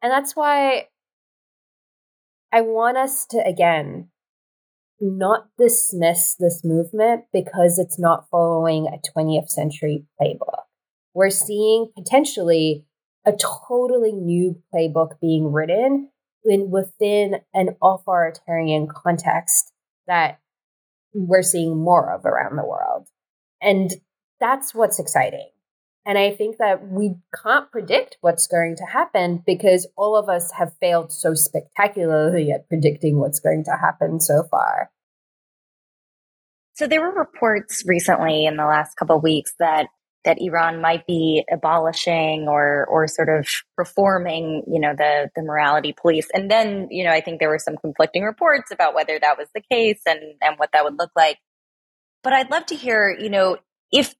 And 0.00 0.10
that's 0.10 0.34
why 0.36 0.88
I 2.52 2.60
want 2.60 2.98
us 2.98 3.26
to, 3.26 3.38
again, 3.38 4.08
not 5.00 5.48
dismiss 5.58 6.36
this 6.38 6.62
movement 6.64 7.24
because 7.32 7.78
it's 7.78 7.98
not 7.98 8.28
following 8.30 8.86
a 8.86 9.18
20th 9.18 9.48
century 9.48 10.04
playbook. 10.20 10.62
We're 11.14 11.30
seeing 11.30 11.90
potentially 11.96 12.84
a 13.26 13.32
totally 13.32 14.12
new 14.12 14.60
playbook 14.72 15.20
being 15.20 15.52
written 15.52 16.10
in, 16.44 16.70
within 16.70 17.36
an 17.54 17.76
authoritarian 17.82 18.88
context 18.88 19.72
that 20.06 20.40
we're 21.12 21.42
seeing 21.42 21.76
more 21.76 22.12
of 22.12 22.24
around 22.24 22.56
the 22.56 22.64
world. 22.64 23.08
And 23.62 23.90
that's 24.40 24.74
what's 24.74 24.98
exciting. 24.98 25.48
And 26.04 26.18
I 26.18 26.32
think 26.32 26.56
that 26.58 26.88
we 26.88 27.14
can't 27.42 27.70
predict 27.70 28.18
what's 28.20 28.48
going 28.48 28.74
to 28.76 28.84
happen 28.84 29.42
because 29.46 29.86
all 29.96 30.16
of 30.16 30.28
us 30.28 30.50
have 30.58 30.76
failed 30.80 31.12
so 31.12 31.32
spectacularly 31.34 32.50
at 32.50 32.68
predicting 32.68 33.18
what's 33.18 33.38
going 33.38 33.64
to 33.64 33.76
happen 33.76 34.18
so 34.18 34.42
far. 34.50 34.90
So 36.74 36.88
there 36.88 37.00
were 37.00 37.12
reports 37.12 37.84
recently 37.86 38.46
in 38.46 38.56
the 38.56 38.64
last 38.64 38.96
couple 38.96 39.16
of 39.16 39.22
weeks 39.22 39.54
that 39.58 39.86
that 40.24 40.40
Iran 40.40 40.80
might 40.80 41.06
be 41.06 41.44
abolishing 41.52 42.46
or 42.48 42.86
or 42.86 43.06
sort 43.06 43.28
of 43.28 43.46
reforming, 43.76 44.64
you 44.66 44.80
know, 44.80 44.94
the 44.96 45.30
the 45.36 45.42
morality 45.42 45.94
police. 46.00 46.28
And 46.32 46.50
then, 46.50 46.88
you 46.90 47.04
know, 47.04 47.10
I 47.10 47.20
think 47.20 47.38
there 47.38 47.48
were 47.48 47.58
some 47.58 47.76
conflicting 47.76 48.22
reports 48.22 48.70
about 48.72 48.94
whether 48.94 49.18
that 49.20 49.38
was 49.38 49.48
the 49.54 49.62
case 49.70 50.00
and 50.06 50.20
and 50.40 50.58
what 50.58 50.70
that 50.72 50.84
would 50.84 50.98
look 50.98 51.10
like. 51.14 51.38
But 52.22 52.32
I'd 52.32 52.50
love 52.50 52.66
to 52.66 52.76
hear, 52.76 53.16
you 53.18 53.30
know, 53.30 53.58
if 53.90 54.14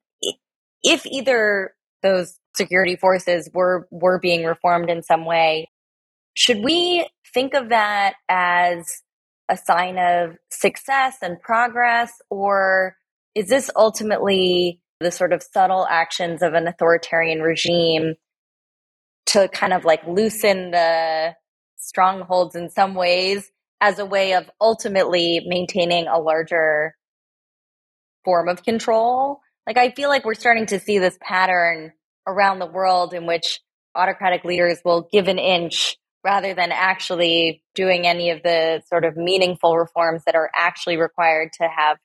if 0.82 1.06
either 1.06 1.74
those 2.02 2.38
security 2.56 2.96
forces 2.96 3.48
were 3.54 3.88
were 3.90 4.18
being 4.18 4.44
reformed 4.44 4.90
in 4.90 5.02
some 5.02 5.24
way, 5.24 5.70
should 6.34 6.62
we 6.64 7.08
think 7.32 7.54
of 7.54 7.68
that 7.70 8.14
as 8.28 9.02
a 9.48 9.56
sign 9.56 9.98
of 9.98 10.36
success 10.50 11.18
and 11.22 11.40
progress 11.40 12.12
or 12.30 12.96
is 13.34 13.48
this 13.48 13.70
ultimately 13.76 14.80
the 15.00 15.10
sort 15.10 15.32
of 15.32 15.42
subtle 15.42 15.86
actions 15.90 16.42
of 16.42 16.54
an 16.54 16.66
authoritarian 16.66 17.40
regime 17.40 18.14
to 19.26 19.48
kind 19.48 19.72
of 19.72 19.84
like 19.84 20.06
loosen 20.06 20.70
the 20.70 21.34
strongholds 21.76 22.54
in 22.54 22.70
some 22.70 22.94
ways 22.94 23.50
as 23.80 23.98
a 23.98 24.06
way 24.06 24.34
of 24.34 24.48
ultimately 24.60 25.44
maintaining 25.46 26.06
a 26.06 26.18
larger 26.18 26.94
form 28.24 28.48
of 28.48 28.62
control. 28.62 29.40
Like, 29.66 29.78
I 29.78 29.90
feel 29.90 30.08
like 30.08 30.24
we're 30.24 30.34
starting 30.34 30.66
to 30.66 30.80
see 30.80 30.98
this 30.98 31.18
pattern 31.20 31.92
around 32.26 32.58
the 32.58 32.66
world 32.66 33.14
in 33.14 33.26
which 33.26 33.60
autocratic 33.94 34.44
leaders 34.44 34.78
will 34.84 35.08
give 35.12 35.28
an 35.28 35.38
inch 35.38 35.96
rather 36.24 36.54
than 36.54 36.70
actually 36.72 37.62
doing 37.74 38.06
any 38.06 38.30
of 38.30 38.42
the 38.42 38.82
sort 38.88 39.04
of 39.04 39.16
meaningful 39.16 39.76
reforms 39.76 40.22
that 40.24 40.34
are 40.34 40.50
actually 40.56 40.96
required 40.96 41.50
to 41.60 41.68
have 41.68 41.98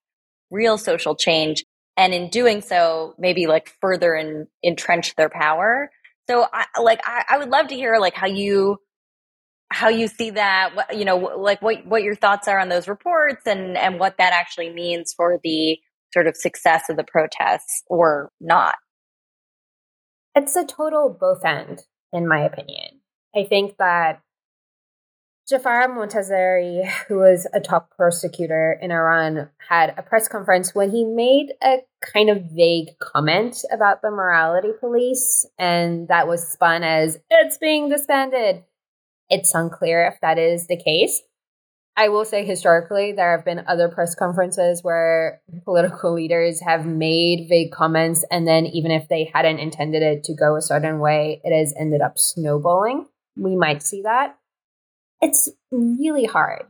real 0.49 0.77
social 0.77 1.15
change 1.15 1.63
and 1.95 2.13
in 2.13 2.29
doing 2.29 2.61
so 2.61 3.13
maybe 3.17 3.47
like 3.47 3.71
further 3.81 4.13
and 4.13 4.47
entrench 4.63 5.15
their 5.15 5.29
power 5.29 5.91
so 6.29 6.45
i 6.53 6.65
like 6.81 7.01
I, 7.05 7.23
I, 7.29 7.37
would 7.37 7.49
love 7.49 7.67
to 7.67 7.75
hear 7.75 7.97
like 7.99 8.13
how 8.13 8.27
you 8.27 8.77
how 9.69 9.89
you 9.89 10.07
see 10.07 10.29
that 10.31 10.73
what 10.73 10.97
you 10.97 11.03
know 11.03 11.17
like 11.17 11.61
what 11.61 11.85
what 11.85 12.03
your 12.03 12.15
thoughts 12.15 12.47
are 12.47 12.59
on 12.59 12.69
those 12.69 12.87
reports 12.87 13.45
and 13.45 13.77
and 13.77 13.99
what 13.99 14.17
that 14.17 14.31
actually 14.31 14.69
means 14.69 15.13
for 15.13 15.39
the 15.43 15.77
sort 16.13 16.27
of 16.27 16.35
success 16.35 16.89
of 16.89 16.97
the 16.97 17.03
protests 17.03 17.83
or 17.87 18.31
not 18.39 18.75
it's 20.35 20.55
a 20.55 20.65
total 20.65 21.15
both 21.19 21.43
end 21.45 21.83
in 22.13 22.27
my 22.27 22.41
opinion 22.41 22.99
i 23.35 23.43
think 23.43 23.77
that 23.77 24.21
Jafar 25.49 25.87
Montazeri, 25.87 26.85
who 27.07 27.19
was 27.19 27.47
a 27.53 27.61
top 27.61 27.95
prosecutor 27.95 28.77
in 28.81 28.91
Iran, 28.91 29.49
had 29.69 29.93
a 29.97 30.03
press 30.03 30.27
conference 30.27 30.75
when 30.75 30.91
he 30.91 31.05
made 31.05 31.53
a 31.63 31.77
kind 32.01 32.29
of 32.29 32.51
vague 32.51 32.99
comment 32.99 33.63
about 33.71 34.01
the 34.01 34.11
morality 34.11 34.71
police, 34.77 35.45
and 35.57 36.09
that 36.09 36.27
was 36.27 36.45
spun 36.45 36.83
as 36.83 37.17
it's 37.29 37.57
being 37.57 37.87
disbanded. 37.87 38.63
It's 39.29 39.53
unclear 39.53 40.05
if 40.07 40.19
that 40.21 40.37
is 40.37 40.67
the 40.67 40.77
case. 40.77 41.21
I 41.99 42.09
will 42.09 42.25
say 42.25 42.45
historically, 42.45 43.11
there 43.11 43.35
have 43.35 43.43
been 43.43 43.63
other 43.67 43.89
press 43.89 44.13
conferences 44.13 44.83
where 44.83 45.41
political 45.65 46.13
leaders 46.13 46.61
have 46.61 46.85
made 46.85 47.47
vague 47.49 47.71
comments, 47.71 48.23
and 48.29 48.47
then 48.47 48.67
even 48.67 48.91
if 48.91 49.09
they 49.09 49.31
hadn't 49.33 49.57
intended 49.57 50.03
it 50.03 50.23
to 50.25 50.35
go 50.35 50.55
a 50.55 50.61
certain 50.61 50.99
way, 50.99 51.41
it 51.43 51.57
has 51.57 51.73
ended 51.77 52.01
up 52.01 52.19
snowballing. 52.19 53.07
We 53.35 53.55
might 53.55 53.81
see 53.81 54.03
that 54.03 54.37
it's 55.21 55.49
really 55.71 56.25
hard, 56.25 56.65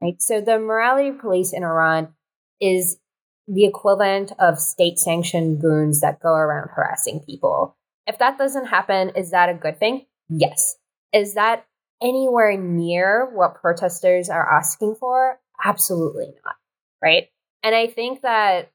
right? 0.00 0.20
So 0.20 0.40
the 0.40 0.58
morality 0.58 1.10
police 1.10 1.52
in 1.52 1.64
Iran 1.64 2.14
is 2.60 2.98
the 3.46 3.64
equivalent 3.64 4.32
of 4.38 4.60
state 4.60 4.98
sanctioned 4.98 5.60
goons 5.60 6.00
that 6.00 6.20
go 6.20 6.34
around 6.34 6.68
harassing 6.74 7.20
people. 7.20 7.76
If 8.06 8.18
that 8.18 8.38
doesn't 8.38 8.66
happen, 8.66 9.10
is 9.10 9.30
that 9.30 9.48
a 9.48 9.54
good 9.54 9.78
thing? 9.78 10.06
Yes. 10.28 10.76
Is 11.12 11.34
that 11.34 11.66
anywhere 12.02 12.56
near 12.56 13.28
what 13.32 13.60
protesters 13.60 14.28
are 14.28 14.52
asking 14.52 14.96
for? 14.96 15.38
Absolutely 15.64 16.26
not. 16.44 16.54
Right. 17.02 17.28
And 17.62 17.74
I 17.74 17.86
think 17.86 18.22
that 18.22 18.70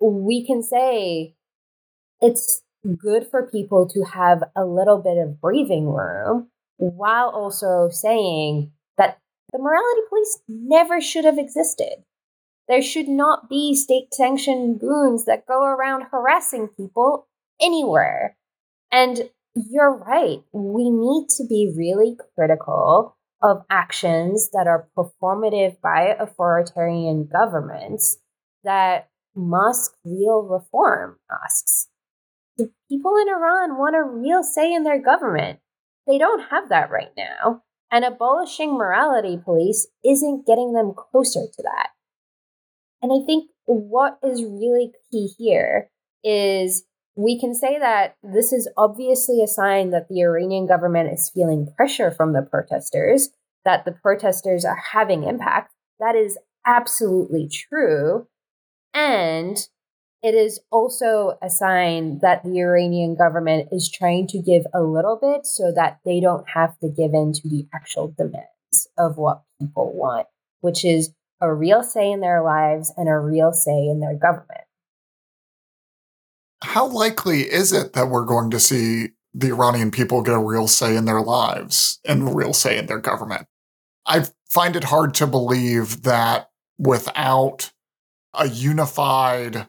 we 0.00 0.46
can 0.46 0.62
say 0.62 1.34
it's 2.20 2.62
good 2.98 3.26
for 3.30 3.50
people 3.50 3.88
to 3.88 4.02
have 4.04 4.42
a 4.56 4.64
little 4.64 4.98
bit 4.98 5.18
of 5.18 5.40
breathing 5.40 5.86
room 5.86 6.48
while 6.76 7.28
also 7.28 7.88
saying 7.90 8.72
that 8.98 9.18
the 9.52 9.58
morality 9.58 10.00
police 10.08 10.38
never 10.48 11.00
should 11.00 11.24
have 11.24 11.38
existed. 11.38 12.04
There 12.68 12.82
should 12.82 13.08
not 13.08 13.48
be 13.48 13.74
state 13.74 14.12
sanctioned 14.12 14.80
goons 14.80 15.24
that 15.26 15.46
go 15.46 15.62
around 15.62 16.06
harassing 16.10 16.68
people 16.68 17.28
anywhere. 17.60 18.36
And 18.90 19.30
you're 19.56 19.96
right. 19.96 20.38
We 20.52 20.90
need 20.90 21.28
to 21.36 21.44
be 21.48 21.72
really 21.76 22.16
critical 22.34 23.16
of 23.42 23.62
actions 23.70 24.50
that 24.52 24.66
are 24.66 24.88
performative 24.96 25.80
by 25.80 26.14
authoritarian 26.18 27.28
governments 27.30 28.18
that 28.64 29.08
mask 29.34 29.92
real 30.04 30.42
reform 30.42 31.18
asks. 31.30 31.88
The 32.56 32.70
people 32.88 33.16
in 33.16 33.28
Iran 33.28 33.78
want 33.78 33.96
a 33.96 34.02
real 34.02 34.42
say 34.42 34.72
in 34.72 34.84
their 34.84 35.00
government. 35.00 35.60
They 36.06 36.18
don't 36.18 36.50
have 36.50 36.68
that 36.68 36.90
right 36.90 37.12
now. 37.16 37.62
And 37.90 38.04
abolishing 38.04 38.74
morality 38.74 39.38
police 39.42 39.86
isn't 40.04 40.46
getting 40.46 40.72
them 40.72 40.92
closer 40.96 41.40
to 41.40 41.62
that. 41.62 41.90
And 43.02 43.12
I 43.12 43.24
think 43.24 43.50
what 43.66 44.18
is 44.24 44.42
really 44.42 44.92
key 45.10 45.30
here 45.38 45.90
is 46.24 46.84
we 47.16 47.40
can 47.40 47.54
say 47.54 47.78
that 47.78 48.16
this 48.22 48.52
is 48.52 48.68
obviously 48.76 49.42
a 49.42 49.48
sign 49.48 49.90
that 49.90 50.08
the 50.08 50.20
Iranian 50.20 50.66
government 50.66 51.12
is 51.12 51.30
feeling 51.32 51.72
pressure 51.76 52.10
from 52.10 52.34
the 52.34 52.42
protesters, 52.42 53.30
that 53.64 53.86
the 53.86 53.92
protesters 53.92 54.64
are 54.64 54.82
having 54.92 55.24
impact. 55.24 55.72
That 55.98 56.14
is 56.14 56.38
absolutely 56.66 57.48
true. 57.48 58.26
And 58.92 59.56
it 60.22 60.34
is 60.34 60.60
also 60.70 61.38
a 61.42 61.48
sign 61.48 62.18
that 62.20 62.42
the 62.44 62.58
Iranian 62.60 63.16
government 63.16 63.68
is 63.72 63.90
trying 63.90 64.26
to 64.28 64.38
give 64.38 64.64
a 64.74 64.82
little 64.82 65.18
bit 65.20 65.46
so 65.46 65.72
that 65.74 66.00
they 66.04 66.20
don't 66.20 66.48
have 66.50 66.78
to 66.80 66.88
give 66.88 67.14
in 67.14 67.32
to 67.32 67.48
the 67.48 67.66
actual 67.74 68.14
demands 68.16 68.88
of 68.98 69.16
what 69.16 69.42
people 69.58 69.92
want, 69.94 70.26
which 70.60 70.84
is 70.84 71.14
a 71.40 71.52
real 71.52 71.82
say 71.82 72.10
in 72.10 72.20
their 72.20 72.42
lives 72.42 72.92
and 72.96 73.08
a 73.08 73.18
real 73.18 73.52
say 73.52 73.86
in 73.86 74.00
their 74.00 74.16
government. 74.16 74.65
How 76.62 76.86
likely 76.86 77.42
is 77.42 77.72
it 77.72 77.92
that 77.92 78.08
we're 78.08 78.24
going 78.24 78.50
to 78.50 78.60
see 78.60 79.10
the 79.34 79.48
Iranian 79.48 79.90
people 79.90 80.22
get 80.22 80.34
a 80.34 80.38
real 80.38 80.68
say 80.68 80.96
in 80.96 81.04
their 81.04 81.20
lives 81.20 82.00
and 82.04 82.26
a 82.26 82.32
real 82.32 82.52
say 82.52 82.78
in 82.78 82.86
their 82.86 82.98
government? 82.98 83.46
I 84.06 84.26
find 84.48 84.76
it 84.76 84.84
hard 84.84 85.14
to 85.14 85.26
believe 85.26 86.02
that 86.02 86.50
without 86.78 87.72
a 88.34 88.48
unified, 88.48 89.66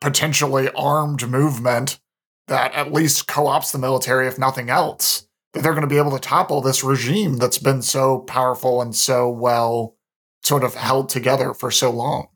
potentially 0.00 0.68
armed 0.70 1.28
movement 1.28 2.00
that 2.48 2.72
at 2.74 2.92
least 2.92 3.28
co 3.28 3.44
opts 3.44 3.72
the 3.72 3.78
military, 3.78 4.26
if 4.26 4.38
nothing 4.38 4.70
else, 4.70 5.26
that 5.52 5.62
they're 5.62 5.72
going 5.72 5.82
to 5.82 5.88
be 5.88 5.98
able 5.98 6.10
to 6.12 6.18
topple 6.18 6.60
this 6.60 6.82
regime 6.82 7.36
that's 7.36 7.58
been 7.58 7.82
so 7.82 8.20
powerful 8.20 8.80
and 8.80 8.94
so 8.94 9.30
well 9.30 9.96
sort 10.42 10.64
of 10.64 10.74
held 10.74 11.08
together 11.08 11.54
for 11.54 11.70
so 11.70 11.90
long. 11.90 12.28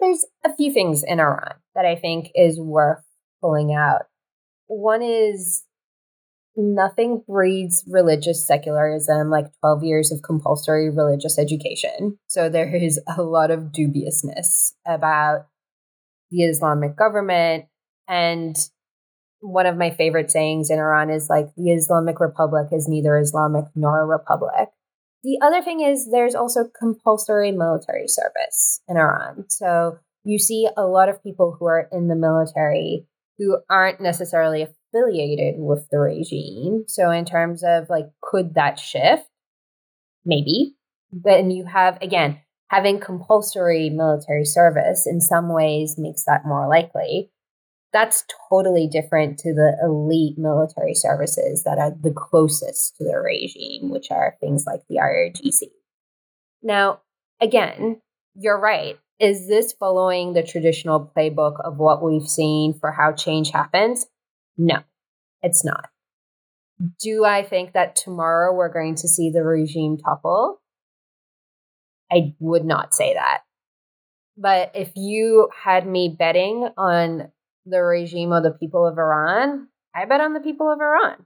There's 0.00 0.26
a 0.44 0.54
few 0.54 0.72
things 0.72 1.02
in 1.02 1.20
Iran 1.20 1.54
that 1.74 1.84
I 1.84 1.96
think 1.96 2.30
is 2.34 2.60
worth 2.60 3.04
pulling 3.40 3.74
out. 3.74 4.02
One 4.66 5.02
is 5.02 5.64
nothing 6.56 7.22
breeds 7.26 7.84
religious 7.86 8.46
secularism 8.46 9.30
like 9.30 9.46
12 9.60 9.84
years 9.84 10.12
of 10.12 10.22
compulsory 10.22 10.90
religious 10.90 11.38
education. 11.38 12.18
So 12.26 12.48
there 12.48 12.74
is 12.74 13.00
a 13.16 13.22
lot 13.22 13.50
of 13.50 13.72
dubiousness 13.72 14.74
about 14.86 15.46
the 16.30 16.44
Islamic 16.44 16.96
government. 16.96 17.66
And 18.08 18.56
one 19.40 19.66
of 19.66 19.76
my 19.76 19.90
favorite 19.90 20.30
sayings 20.30 20.70
in 20.70 20.78
Iran 20.78 21.10
is 21.10 21.28
like, 21.28 21.48
the 21.56 21.72
Islamic 21.72 22.20
Republic 22.20 22.68
is 22.72 22.86
neither 22.88 23.18
Islamic 23.18 23.64
nor 23.74 24.02
a 24.02 24.06
republic. 24.06 24.68
The 25.24 25.38
other 25.42 25.62
thing 25.62 25.80
is 25.80 26.10
there's 26.10 26.34
also 26.34 26.64
compulsory 26.78 27.52
military 27.52 28.08
service 28.08 28.80
in 28.88 28.96
Iran. 28.96 29.44
So 29.48 29.98
you 30.24 30.38
see 30.38 30.68
a 30.76 30.86
lot 30.86 31.08
of 31.08 31.22
people 31.22 31.56
who 31.58 31.66
are 31.66 31.88
in 31.92 32.08
the 32.08 32.16
military 32.16 33.06
who 33.38 33.58
aren't 33.68 34.00
necessarily 34.00 34.62
affiliated 34.62 35.54
with 35.58 35.88
the 35.90 35.98
regime. 35.98 36.84
So, 36.86 37.10
in 37.10 37.24
terms 37.24 37.62
of 37.64 37.88
like, 37.88 38.06
could 38.20 38.54
that 38.54 38.78
shift? 38.78 39.28
Maybe. 40.24 40.76
Then 41.10 41.50
you 41.50 41.66
have, 41.66 41.98
again, 42.00 42.40
having 42.68 43.00
compulsory 43.00 43.90
military 43.90 44.44
service 44.44 45.06
in 45.06 45.20
some 45.20 45.52
ways 45.52 45.96
makes 45.98 46.24
that 46.24 46.46
more 46.46 46.68
likely. 46.68 47.30
That's 47.92 48.24
totally 48.48 48.88
different 48.90 49.38
to 49.40 49.52
the 49.52 49.76
elite 49.82 50.38
military 50.38 50.94
services 50.94 51.64
that 51.64 51.76
are 51.78 51.90
the 51.90 52.14
closest 52.16 52.96
to 52.96 53.04
the 53.04 53.18
regime, 53.18 53.90
which 53.90 54.10
are 54.10 54.36
things 54.40 54.64
like 54.66 54.80
the 54.88 54.96
IRGC. 54.96 55.68
Now, 56.62 57.00
again, 57.40 58.00
you're 58.34 58.58
right. 58.58 58.98
Is 59.22 59.46
this 59.46 59.72
following 59.72 60.32
the 60.32 60.42
traditional 60.42 61.12
playbook 61.16 61.64
of 61.64 61.76
what 61.76 62.02
we've 62.02 62.26
seen 62.26 62.74
for 62.74 62.90
how 62.90 63.12
change 63.12 63.52
happens? 63.52 64.04
No, 64.58 64.78
it's 65.42 65.64
not. 65.64 65.90
Do 67.00 67.24
I 67.24 67.44
think 67.44 67.74
that 67.74 67.94
tomorrow 67.94 68.52
we're 68.52 68.72
going 68.72 68.96
to 68.96 69.06
see 69.06 69.30
the 69.30 69.44
regime 69.44 69.96
topple? 69.96 70.60
I 72.10 72.34
would 72.40 72.64
not 72.64 72.94
say 72.94 73.14
that. 73.14 73.42
But 74.36 74.72
if 74.74 74.90
you 74.96 75.50
had 75.56 75.86
me 75.86 76.16
betting 76.18 76.70
on 76.76 77.30
the 77.64 77.80
regime 77.80 78.32
or 78.32 78.42
the 78.42 78.50
people 78.50 78.84
of 78.88 78.98
Iran, 78.98 79.68
I 79.94 80.04
bet 80.04 80.20
on 80.20 80.32
the 80.32 80.40
people 80.40 80.68
of 80.68 80.80
Iran. 80.80 81.24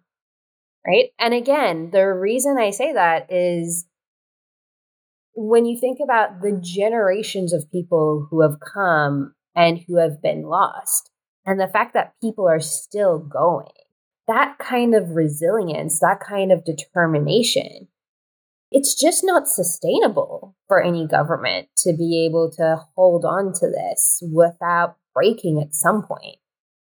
Right. 0.87 1.13
And 1.19 1.33
again, 1.33 1.93
the 1.93 2.05
reason 2.05 2.59
I 2.59 2.73
say 2.73 2.93
that 2.93 3.33
is 3.33 3.87
when 5.37 5.67
you 5.67 5.79
think 5.79 5.99
about 6.03 6.41
the 6.41 6.59
generations 6.63 7.53
of 7.53 7.71
people 7.71 8.27
who 8.31 8.41
have 8.41 8.59
come 8.59 9.35
and 9.55 9.79
who 9.87 9.99
have 9.99 10.23
been 10.23 10.43
lost, 10.43 11.11
and 11.45 11.61
the 11.61 11.69
fact 11.69 11.93
that 11.93 12.15
people 12.23 12.49
are 12.49 12.59
still 12.59 13.19
going, 13.19 13.69
that 14.27 14.59
kind 14.59 14.95
of 14.95 15.11
resilience, 15.11 16.01
that 16.01 16.21
kind 16.21 16.51
of 16.51 16.65
determination, 16.65 17.89
it's 18.73 18.95
just 18.95 19.23
not 19.23 19.47
sustainable 19.47 20.57
for 20.69 20.83
any 20.83 21.07
government 21.07 21.69
to 21.79 21.93
be 21.93 22.27
able 22.27 22.51
to 22.57 22.81
hold 22.97 23.25
on 23.25 23.53
to 23.53 23.69
this 23.69 24.23
without 24.33 24.97
breaking 25.15 25.61
at 25.61 25.75
some 25.75 26.03
point. 26.03 26.37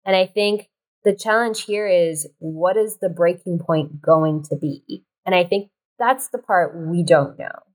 And 0.06 0.16
I 0.16 0.26
think 0.26 0.70
the 1.04 1.16
challenge 1.16 1.62
here 1.62 1.88
is 1.88 2.28
what 2.40 2.78
is 2.78 2.98
the 2.98 3.10
breaking 3.10 3.60
point 3.60 4.02
going 4.02 4.44
to 4.50 4.58
be? 4.58 5.06
And 5.26 5.36
I 5.36 5.44
think 5.44 5.70
that's 6.00 6.30
the 6.30 6.40
part 6.40 6.76
we 6.76 7.04
don't 7.04 7.38
know. 7.38 7.69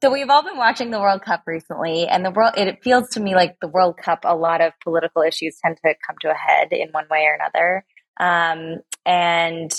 So 0.00 0.12
we've 0.12 0.30
all 0.30 0.44
been 0.44 0.56
watching 0.56 0.90
the 0.90 1.00
World 1.00 1.22
Cup 1.22 1.42
recently, 1.46 2.06
and 2.06 2.24
the 2.24 2.30
world 2.30 2.54
it 2.56 2.82
feels 2.84 3.08
to 3.10 3.20
me 3.20 3.34
like 3.34 3.56
the 3.60 3.66
World 3.66 3.96
Cup, 3.96 4.20
a 4.24 4.36
lot 4.36 4.60
of 4.60 4.72
political 4.82 5.22
issues 5.22 5.58
tend 5.60 5.76
to 5.84 5.94
come 6.06 6.14
to 6.20 6.30
a 6.30 6.34
head 6.34 6.68
in 6.70 6.90
one 6.92 7.06
way 7.10 7.24
or 7.24 7.34
another. 7.34 7.84
Um, 8.20 8.78
and 9.04 9.72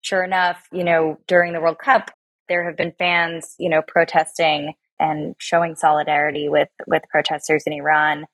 sure 0.00 0.24
enough, 0.24 0.66
you 0.72 0.82
know, 0.82 1.18
during 1.28 1.52
the 1.52 1.60
World 1.60 1.78
Cup, 1.78 2.10
there 2.48 2.64
have 2.64 2.76
been 2.76 2.92
fans, 2.98 3.54
you 3.56 3.68
know, 3.68 3.82
protesting 3.86 4.74
and 4.98 5.36
showing 5.38 5.76
solidarity 5.76 6.48
with 6.48 6.68
with 6.88 7.02
protesters 7.08 7.62
in 7.64 7.72
Iran. 7.72 8.24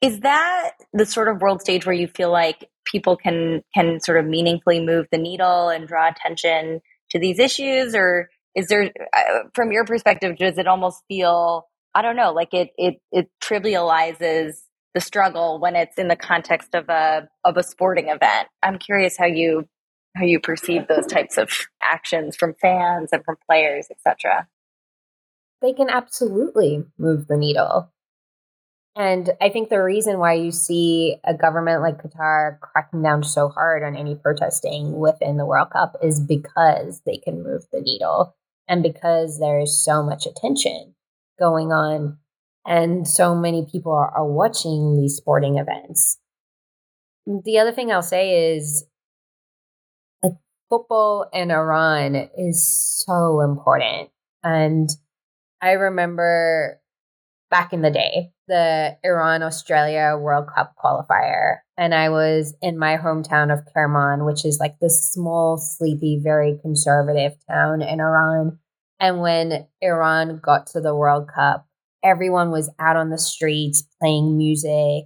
Is 0.00 0.20
that 0.20 0.72
the 0.92 1.06
sort 1.06 1.28
of 1.28 1.40
world 1.40 1.60
stage 1.60 1.86
where 1.86 1.94
you 1.94 2.08
feel 2.08 2.32
like 2.32 2.68
people 2.84 3.16
can 3.16 3.62
can 3.74 4.00
sort 4.00 4.18
of 4.18 4.26
meaningfully 4.26 4.84
move 4.84 5.06
the 5.12 5.18
needle 5.18 5.68
and 5.68 5.86
draw 5.86 6.08
attention 6.08 6.80
to 7.10 7.20
these 7.20 7.38
issues, 7.38 7.94
or 7.94 8.28
is 8.54 8.66
there 8.68 8.90
uh, 9.16 9.38
from 9.54 9.72
your 9.72 9.84
perspective 9.84 10.36
does 10.36 10.58
it 10.58 10.66
almost 10.66 11.02
feel 11.08 11.66
i 11.94 12.02
don't 12.02 12.16
know 12.16 12.32
like 12.32 12.52
it 12.52 12.70
it 12.76 13.00
it 13.12 13.28
trivializes 13.42 14.54
the 14.94 15.00
struggle 15.00 15.60
when 15.60 15.76
it's 15.76 15.98
in 15.98 16.08
the 16.08 16.16
context 16.16 16.74
of 16.74 16.88
a 16.88 17.28
of 17.44 17.56
a 17.56 17.62
sporting 17.62 18.08
event? 18.08 18.48
I'm 18.62 18.78
curious 18.78 19.16
how 19.16 19.26
you 19.26 19.68
how 20.16 20.24
you 20.24 20.40
perceive 20.40 20.88
those 20.88 21.06
types 21.06 21.38
of 21.38 21.50
actions 21.80 22.34
from 22.34 22.54
fans 22.60 23.10
and 23.12 23.24
from 23.24 23.36
players 23.48 23.86
etc 23.90 24.48
they 25.62 25.72
can 25.72 25.90
absolutely 25.90 26.84
move 26.98 27.26
the 27.26 27.36
needle. 27.36 27.92
And 28.96 29.30
I 29.40 29.50
think 29.50 29.68
the 29.68 29.82
reason 29.82 30.18
why 30.18 30.34
you 30.34 30.50
see 30.50 31.16
a 31.22 31.34
government 31.34 31.82
like 31.82 32.02
Qatar 32.02 32.58
cracking 32.60 33.02
down 33.02 33.22
so 33.22 33.48
hard 33.48 33.82
on 33.82 33.96
any 33.96 34.14
protesting 34.14 34.98
within 34.98 35.36
the 35.36 35.46
World 35.46 35.70
Cup 35.70 35.96
is 36.02 36.18
because 36.18 37.02
they 37.06 37.18
can 37.18 37.42
move 37.42 37.62
the 37.72 37.80
needle 37.80 38.34
and 38.70 38.84
because 38.84 39.40
there's 39.40 39.84
so 39.84 40.00
much 40.00 40.26
attention 40.26 40.94
going 41.40 41.72
on 41.72 42.18
and 42.64 43.06
so 43.06 43.34
many 43.34 43.66
people 43.70 43.92
are, 43.92 44.12
are 44.16 44.30
watching 44.30 44.96
these 44.96 45.16
sporting 45.16 45.58
events. 45.58 46.18
The 47.26 47.58
other 47.58 47.72
thing 47.72 47.90
I'll 47.90 48.00
say 48.00 48.54
is 48.54 48.84
like 50.22 50.34
football 50.68 51.28
in 51.32 51.50
Iran 51.50 52.14
is 52.38 53.04
so 53.04 53.40
important. 53.40 54.10
And 54.44 54.88
I 55.60 55.72
remember 55.72 56.80
back 57.50 57.72
in 57.72 57.82
the 57.82 57.90
day, 57.90 58.30
the 58.46 58.96
Iran 59.02 59.42
Australia 59.42 60.16
World 60.16 60.48
Cup 60.54 60.74
qualifier. 60.82 61.58
And 61.80 61.94
I 61.94 62.10
was 62.10 62.54
in 62.60 62.78
my 62.78 62.98
hometown 62.98 63.50
of 63.50 63.64
Kerman, 63.72 64.26
which 64.26 64.44
is 64.44 64.58
like 64.60 64.78
this 64.80 65.10
small, 65.10 65.56
sleepy, 65.56 66.20
very 66.22 66.58
conservative 66.60 67.32
town 67.48 67.80
in 67.80 68.00
Iran. 68.00 68.58
And 69.00 69.22
when 69.22 69.66
Iran 69.80 70.40
got 70.42 70.66
to 70.68 70.82
the 70.82 70.94
World 70.94 71.30
Cup, 71.34 71.66
everyone 72.04 72.50
was 72.50 72.68
out 72.78 72.96
on 72.96 73.08
the 73.08 73.18
streets 73.18 73.82
playing 73.98 74.36
music. 74.36 75.04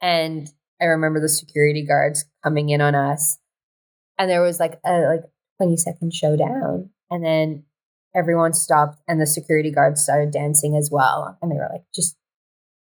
And 0.00 0.48
I 0.80 0.84
remember 0.84 1.18
the 1.18 1.28
security 1.28 1.84
guards 1.84 2.24
coming 2.44 2.68
in 2.68 2.80
on 2.80 2.94
us. 2.94 3.38
And 4.16 4.30
there 4.30 4.40
was 4.40 4.60
like 4.60 4.78
a 4.86 5.00
like 5.00 5.22
20 5.60 5.76
second 5.78 6.14
showdown. 6.14 6.90
And 7.10 7.24
then 7.24 7.64
everyone 8.14 8.52
stopped 8.52 9.02
and 9.08 9.20
the 9.20 9.26
security 9.26 9.72
guards 9.72 10.00
started 10.00 10.30
dancing 10.30 10.76
as 10.76 10.90
well. 10.92 11.36
And 11.42 11.50
they 11.50 11.56
were 11.56 11.70
like, 11.72 11.82
just 11.92 12.16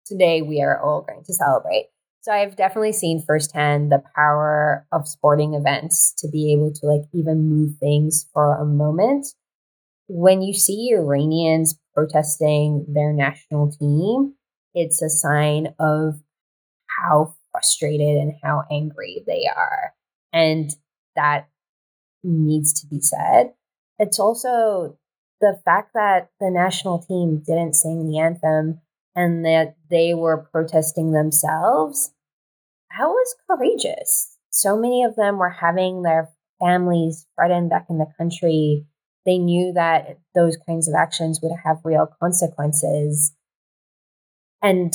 today 0.07 0.41
we 0.41 0.63
are 0.63 0.81
all 0.81 1.03
going 1.03 1.25
to 1.25 1.35
celebrate. 1.35 1.89
So 2.21 2.33
I've 2.33 2.57
definitely 2.57 2.93
seen 2.93 3.23
firsthand 3.27 3.91
the 3.91 4.03
power 4.15 4.87
of 4.93 5.09
sporting 5.09 5.55
events 5.55 6.13
to 6.19 6.29
be 6.29 6.53
able 6.53 6.73
to 6.75 6.87
like 6.87 7.03
even 7.13 7.49
move 7.49 7.79
things 7.79 8.27
for 8.33 8.55
a 8.55 8.65
moment 8.65 9.29
when 10.09 10.43
you 10.43 10.55
see 10.55 10.91
Iranians 10.93 11.79
protesting 11.95 12.87
their 12.89 13.13
national 13.13 13.71
team, 13.71 14.35
it's 14.75 15.03
a 15.03 15.11
sign 15.11 15.75
of 15.79 16.21
how 16.87 17.35
frustrated 17.53 18.17
and 18.17 18.33
how 18.43 18.65
angry 18.71 19.23
they 19.27 19.47
are. 19.55 19.93
And 20.33 20.71
that 21.15 21.49
needs 22.25 22.81
to 22.81 22.87
be 22.87 23.01
said. 23.01 23.53
It's 23.99 24.19
also 24.19 24.99
the 25.41 25.61
fact 25.65 25.93
that 25.95 26.31
the 26.41 26.51
national 26.51 27.01
team 27.01 27.43
didn't 27.47 27.75
sing 27.75 28.09
the 28.09 28.19
anthem 28.19 28.81
and 29.15 29.45
that 29.45 29.77
they 29.91 30.15
were 30.15 30.49
protesting 30.53 31.13
themselves. 31.13 32.13
That 32.91 33.07
was 33.07 33.35
courageous. 33.51 34.37
So 34.51 34.77
many 34.77 35.05
of 35.05 35.17
them 35.17 35.39
were 35.39 35.51
having 35.51 36.03
their 36.03 36.31
families 36.61 37.27
threatened 37.37 37.71
back 37.71 37.87
in 37.89 37.99
the 37.99 38.07
country 38.17 38.87
they 39.29 39.37
knew 39.37 39.75
that 39.75 40.19
those 40.35 40.57
kinds 40.67 40.89
of 40.89 40.95
actions 40.95 41.41
would 41.43 41.53
have 41.63 41.77
real 41.85 42.09
consequences. 42.19 43.33
And 44.63 44.91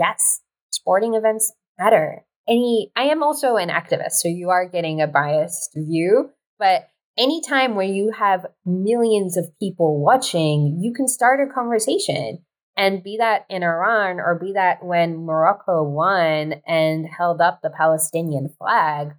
yes, 0.00 0.40
sporting 0.70 1.14
events 1.14 1.52
matter. 1.78 2.24
Any, 2.48 2.90
I 2.96 3.04
am 3.04 3.22
also 3.22 3.54
an 3.54 3.68
activist, 3.68 4.14
so 4.14 4.26
you 4.26 4.50
are 4.50 4.68
getting 4.68 5.00
a 5.00 5.06
biased 5.06 5.70
view, 5.76 6.30
But 6.58 6.88
anytime 7.16 7.76
where 7.76 7.86
you 7.86 8.10
have 8.18 8.46
millions 8.66 9.36
of 9.36 9.56
people 9.60 10.02
watching, 10.02 10.80
you 10.82 10.92
can 10.92 11.06
start 11.06 11.38
a 11.40 11.52
conversation. 11.52 12.44
And 12.76 13.02
be 13.02 13.18
that 13.18 13.44
in 13.50 13.62
Iran 13.62 14.20
or 14.20 14.38
be 14.38 14.52
that 14.52 14.84
when 14.84 15.24
Morocco 15.24 15.82
won 15.82 16.54
and 16.66 17.06
held 17.06 17.40
up 17.40 17.60
the 17.62 17.70
Palestinian 17.70 18.48
flag, 18.58 19.14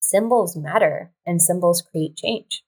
symbols 0.00 0.56
matter 0.56 1.12
and 1.24 1.40
symbols 1.40 1.82
create 1.82 2.16
change. 2.16 2.62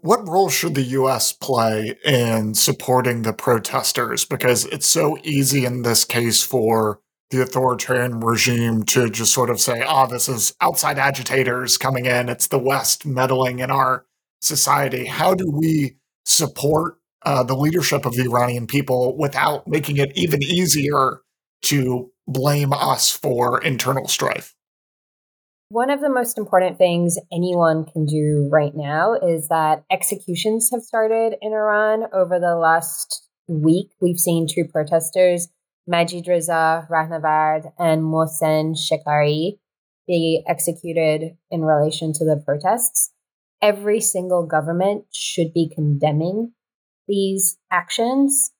What 0.00 0.28
role 0.28 0.50
should 0.50 0.74
the 0.74 0.82
US 0.82 1.32
play 1.32 1.98
in 2.04 2.54
supporting 2.54 3.22
the 3.22 3.32
protesters? 3.32 4.24
Because 4.24 4.64
it's 4.66 4.86
so 4.86 5.18
easy 5.22 5.64
in 5.64 5.82
this 5.82 6.04
case 6.04 6.42
for 6.42 7.00
the 7.30 7.42
authoritarian 7.42 8.20
regime 8.20 8.84
to 8.84 9.10
just 9.10 9.32
sort 9.32 9.50
of 9.50 9.60
say, 9.60 9.84
oh, 9.86 10.06
this 10.06 10.28
is 10.28 10.54
outside 10.60 10.98
agitators 10.98 11.76
coming 11.76 12.06
in, 12.06 12.28
it's 12.28 12.46
the 12.46 12.58
West 12.58 13.04
meddling 13.04 13.58
in 13.58 13.70
our 13.70 14.06
society. 14.40 15.06
How 15.06 15.34
do 15.34 15.50
we 15.50 15.96
support 16.24 16.98
uh, 17.26 17.42
the 17.42 17.56
leadership 17.56 18.06
of 18.06 18.14
the 18.14 18.22
Iranian 18.22 18.66
people 18.66 19.16
without 19.18 19.66
making 19.66 19.96
it 19.96 20.12
even 20.16 20.42
easier 20.42 21.20
to 21.62 22.10
blame 22.28 22.72
us 22.72 23.10
for 23.10 23.60
internal 23.60 24.06
strife? 24.06 24.54
One 25.68 25.90
of 25.90 26.00
the 26.00 26.08
most 26.08 26.38
important 26.38 26.78
things 26.78 27.18
anyone 27.32 27.84
can 27.84 28.06
do 28.06 28.48
right 28.52 28.74
now 28.74 29.14
is 29.14 29.48
that 29.48 29.82
executions 29.90 30.70
have 30.72 30.82
started 30.82 31.34
in 31.42 31.52
Iran 31.52 32.04
over 32.12 32.38
the 32.38 32.54
last 32.54 33.28
week. 33.48 33.90
We've 34.00 34.20
seen 34.20 34.46
two 34.46 34.64
protesters, 34.64 35.48
Majid 35.88 36.28
Reza 36.28 36.86
Rahnavard 36.88 37.72
and 37.80 38.02
Mohsen 38.02 38.76
Shekari, 38.76 39.58
be 40.06 40.44
executed 40.46 41.36
in 41.50 41.62
relation 41.62 42.12
to 42.12 42.24
the 42.24 42.40
protests. 42.44 43.10
Every 43.60 44.00
single 44.00 44.46
government 44.46 45.06
should 45.12 45.52
be 45.52 45.68
condemning 45.74 46.52
these 47.08 47.58
actions 47.70 48.52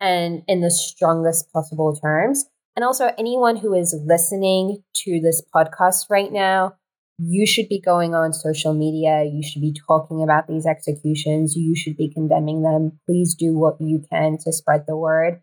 and 0.00 0.42
in 0.46 0.60
the 0.60 0.70
strongest 0.70 1.52
possible 1.52 1.94
terms. 1.96 2.46
And 2.76 2.84
also, 2.84 3.10
anyone 3.18 3.56
who 3.56 3.74
is 3.74 3.98
listening 4.06 4.84
to 5.04 5.20
this 5.20 5.42
podcast 5.54 6.04
right 6.08 6.32
now, 6.32 6.76
you 7.18 7.46
should 7.46 7.68
be 7.68 7.80
going 7.80 8.14
on 8.14 8.32
social 8.32 8.72
media. 8.72 9.24
You 9.24 9.42
should 9.42 9.62
be 9.62 9.74
talking 9.86 10.22
about 10.22 10.46
these 10.46 10.66
executions. 10.66 11.56
You 11.56 11.74
should 11.74 11.96
be 11.96 12.08
condemning 12.08 12.62
them. 12.62 13.00
Please 13.06 13.34
do 13.34 13.58
what 13.58 13.80
you 13.80 14.04
can 14.10 14.38
to 14.44 14.52
spread 14.52 14.84
the 14.86 14.96
word. 14.96 15.42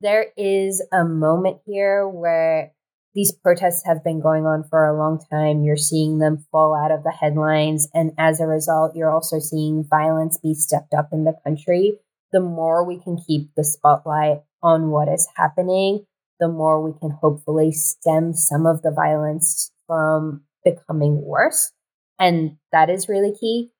There 0.00 0.26
is 0.36 0.84
a 0.92 1.04
moment 1.04 1.58
here 1.64 2.08
where 2.08 2.72
these 3.14 3.32
protests 3.32 3.82
have 3.84 4.02
been 4.02 4.20
going 4.20 4.46
on 4.46 4.64
for 4.64 4.86
a 4.86 4.96
long 4.96 5.20
time. 5.30 5.62
You're 5.62 5.76
seeing 5.76 6.18
them 6.18 6.46
fall 6.50 6.74
out 6.74 6.90
of 6.90 7.02
the 7.04 7.10
headlines. 7.10 7.88
And 7.92 8.12
as 8.16 8.40
a 8.40 8.46
result, 8.46 8.96
you're 8.96 9.10
also 9.10 9.38
seeing 9.38 9.84
violence 9.84 10.38
be 10.38 10.54
stepped 10.54 10.94
up 10.94 11.10
in 11.12 11.24
the 11.24 11.36
country. 11.44 11.98
The 12.32 12.40
more 12.40 12.84
we 12.84 12.98
can 12.98 13.18
keep 13.18 13.50
the 13.54 13.64
spotlight 13.64 14.42
on 14.62 14.90
what 14.90 15.08
is 15.08 15.28
happening, 15.36 16.06
the 16.40 16.48
more 16.48 16.82
we 16.82 16.98
can 16.98 17.10
hopefully 17.10 17.72
stem 17.72 18.32
some 18.32 18.66
of 18.66 18.82
the 18.82 18.90
violence 18.90 19.70
from 19.86 20.42
becoming 20.64 21.22
worse. 21.22 21.72
And 22.18 22.56
that 22.72 22.88
is 22.88 23.08
really 23.08 23.34
key. 23.38 23.70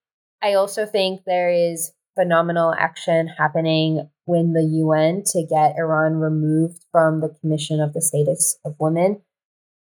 I 0.42 0.54
also 0.54 0.84
think 0.84 1.22
there 1.24 1.50
is 1.50 1.92
phenomenal 2.14 2.74
action 2.76 3.28
happening 3.28 4.10
when 4.24 4.52
the 4.52 4.62
UN 4.62 5.22
to 5.26 5.46
get 5.48 5.76
Iran 5.76 6.14
removed 6.16 6.84
from 6.90 7.20
the 7.20 7.28
Commission 7.40 7.80
of 7.80 7.92
the 7.92 8.02
Status 8.02 8.58
of 8.64 8.74
Women. 8.78 9.22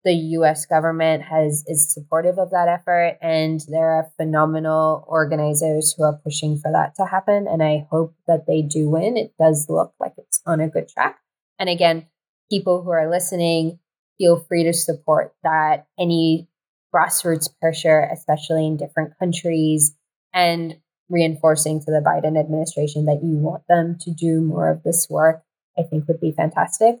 The 0.04 0.12
US 0.12 0.66
government 0.66 1.22
has 1.22 1.64
is 1.66 1.92
supportive 1.92 2.38
of 2.38 2.50
that 2.50 2.68
effort 2.68 3.16
and 3.22 3.60
there 3.68 3.90
are 3.90 4.12
phenomenal 4.18 5.04
organizers 5.08 5.94
who 5.96 6.04
are 6.04 6.20
pushing 6.22 6.58
for 6.58 6.70
that 6.72 6.94
to 6.96 7.06
happen 7.06 7.46
and 7.48 7.62
I 7.62 7.86
hope 7.90 8.14
that 8.26 8.46
they 8.46 8.60
do 8.60 8.90
win. 8.90 9.16
It 9.16 9.32
does 9.38 9.66
look 9.70 9.94
like 9.98 10.12
it's 10.18 10.42
on 10.44 10.60
a 10.60 10.68
good 10.68 10.88
track. 10.88 11.20
And 11.58 11.70
again, 11.70 12.06
people 12.50 12.82
who 12.82 12.90
are 12.90 13.10
listening, 13.10 13.78
feel 14.18 14.38
free 14.38 14.64
to 14.64 14.72
support 14.72 15.34
that. 15.42 15.86
Any 15.98 16.48
grassroots 16.94 17.48
pressure, 17.60 18.08
especially 18.12 18.66
in 18.66 18.76
different 18.76 19.18
countries, 19.18 19.96
and 20.32 20.76
reinforcing 21.08 21.80
to 21.80 21.86
the 21.86 22.02
Biden 22.04 22.38
administration 22.38 23.04
that 23.06 23.20
you 23.22 23.36
want 23.36 23.62
them 23.68 23.96
to 24.00 24.10
do 24.12 24.40
more 24.40 24.70
of 24.70 24.82
this 24.82 25.06
work, 25.10 25.42
I 25.78 25.82
think 25.82 26.08
would 26.08 26.20
be 26.20 26.32
fantastic. 26.32 26.96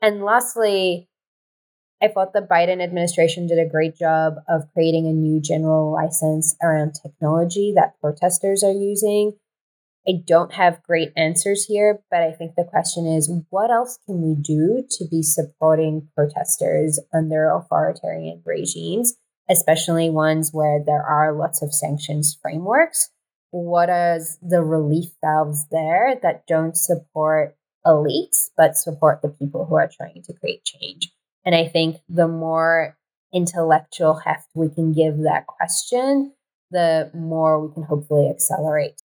And 0.00 0.24
lastly, 0.24 1.08
I 2.02 2.08
thought 2.08 2.32
the 2.32 2.46
Biden 2.48 2.82
administration 2.82 3.46
did 3.46 3.58
a 3.58 3.68
great 3.68 3.96
job 3.96 4.34
of 4.48 4.62
creating 4.72 5.06
a 5.06 5.12
new 5.12 5.40
general 5.40 5.92
license 5.92 6.56
around 6.62 6.94
technology 7.02 7.72
that 7.76 8.00
protesters 8.00 8.62
are 8.62 8.72
using 8.72 9.32
I 10.06 10.22
don't 10.26 10.52
have 10.52 10.82
great 10.82 11.12
answers 11.16 11.64
here, 11.64 12.00
but 12.10 12.20
I 12.20 12.32
think 12.32 12.56
the 12.56 12.64
question 12.64 13.06
is 13.06 13.32
what 13.48 13.70
else 13.70 13.98
can 14.04 14.20
we 14.20 14.34
do 14.34 14.84
to 14.98 15.08
be 15.10 15.22
supporting 15.22 16.08
protesters 16.14 17.00
under 17.12 17.50
authoritarian 17.50 18.42
regimes, 18.44 19.14
especially 19.48 20.10
ones 20.10 20.50
where 20.52 20.82
there 20.84 21.02
are 21.02 21.32
lots 21.32 21.62
of 21.62 21.72
sanctions 21.72 22.36
frameworks? 22.40 23.10
What 23.54 23.88
are 23.88 24.18
the 24.42 24.62
relief 24.62 25.10
valves 25.20 25.66
there 25.70 26.18
that 26.22 26.44
don't 26.48 26.76
support 26.76 27.56
elites, 27.86 28.46
but 28.56 28.76
support 28.76 29.22
the 29.22 29.28
people 29.28 29.64
who 29.64 29.76
are 29.76 29.88
trying 29.88 30.22
to 30.24 30.32
create 30.32 30.64
change? 30.64 31.12
And 31.44 31.54
I 31.54 31.68
think 31.68 31.98
the 32.08 32.26
more 32.26 32.96
intellectual 33.32 34.14
heft 34.14 34.48
we 34.54 34.70
can 34.70 34.92
give 34.92 35.18
that 35.18 35.46
question, 35.46 36.32
the 36.72 37.12
more 37.14 37.64
we 37.64 37.72
can 37.72 37.84
hopefully 37.84 38.28
accelerate 38.28 39.00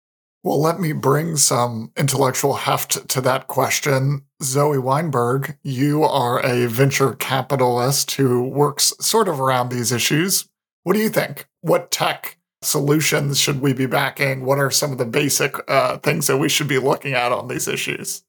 well, 0.43 0.61
let 0.61 0.79
me 0.79 0.93
bring 0.93 1.35
some 1.35 1.91
intellectual 1.97 2.53
heft 2.53 3.09
to 3.09 3.19
that 3.19 3.47
question. 3.47 4.21
Zoe 4.41 4.77
Weinberg, 4.77 5.57
you 5.61 6.05
are 6.05 6.39
a 6.39 6.67
venture 6.67 7.15
capitalist 7.15 8.11
who 8.11 8.43
works 8.43 8.93
sort 9.01 9.27
of 9.27 9.41
around 9.41 9.69
these 9.69 9.91
issues. 9.91 10.47
What 10.83 10.93
do 10.93 10.99
you 10.99 11.09
think? 11.09 11.49
What 11.59 11.91
tech 11.91 12.36
solutions 12.61 13.39
should 13.39 13.61
we 13.61 13.73
be 13.73 13.85
backing? 13.85 14.45
What 14.45 14.59
are 14.59 14.71
some 14.71 14.91
of 14.91 14.97
the 14.97 15.05
basic 15.05 15.55
uh, 15.69 15.97
things 15.97 16.27
that 16.27 16.37
we 16.37 16.49
should 16.49 16.67
be 16.67 16.79
looking 16.79 17.13
at 17.13 17.31
on 17.31 17.47
these 17.47 17.67
issues? 17.67 18.23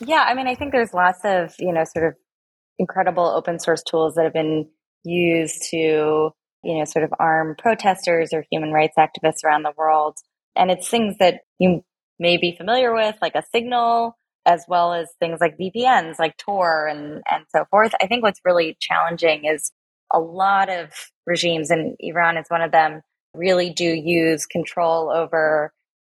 Yeah, 0.00 0.24
I 0.26 0.34
mean, 0.34 0.46
I 0.46 0.54
think 0.54 0.72
there's 0.72 0.94
lots 0.94 1.20
of, 1.24 1.54
you 1.58 1.72
know, 1.72 1.84
sort 1.84 2.06
of 2.06 2.14
incredible 2.78 3.26
open 3.26 3.58
source 3.58 3.82
tools 3.82 4.14
that 4.14 4.24
have 4.24 4.32
been 4.32 4.68
used 5.04 5.62
to, 5.70 6.30
you 6.62 6.78
know, 6.78 6.84
sort 6.84 7.04
of 7.04 7.12
arm 7.18 7.56
protesters 7.58 8.32
or 8.32 8.44
human 8.50 8.72
rights 8.72 8.94
activists 8.98 9.44
around 9.44 9.62
the 9.62 9.72
world 9.76 10.18
and 10.58 10.70
it's 10.70 10.88
things 10.88 11.16
that 11.20 11.42
you 11.58 11.84
may 12.18 12.36
be 12.36 12.54
familiar 12.56 12.92
with, 12.92 13.14
like 13.22 13.36
a 13.36 13.44
signal, 13.52 14.18
as 14.44 14.64
well 14.68 14.92
as 14.92 15.08
things 15.20 15.38
like 15.40 15.56
VPNs, 15.56 16.18
like 16.18 16.36
Tor 16.36 16.86
and, 16.88 17.22
and 17.30 17.44
so 17.54 17.64
forth. 17.70 17.92
I 18.02 18.08
think 18.08 18.22
what's 18.22 18.40
really 18.44 18.76
challenging 18.80 19.44
is 19.44 19.70
a 20.12 20.18
lot 20.18 20.68
of 20.68 20.90
regimes, 21.26 21.70
and 21.70 21.94
Iran 22.00 22.36
is 22.36 22.46
one 22.48 22.62
of 22.62 22.72
them, 22.72 23.02
really 23.34 23.70
do 23.70 23.84
use 23.84 24.46
control 24.46 25.10
over 25.10 25.72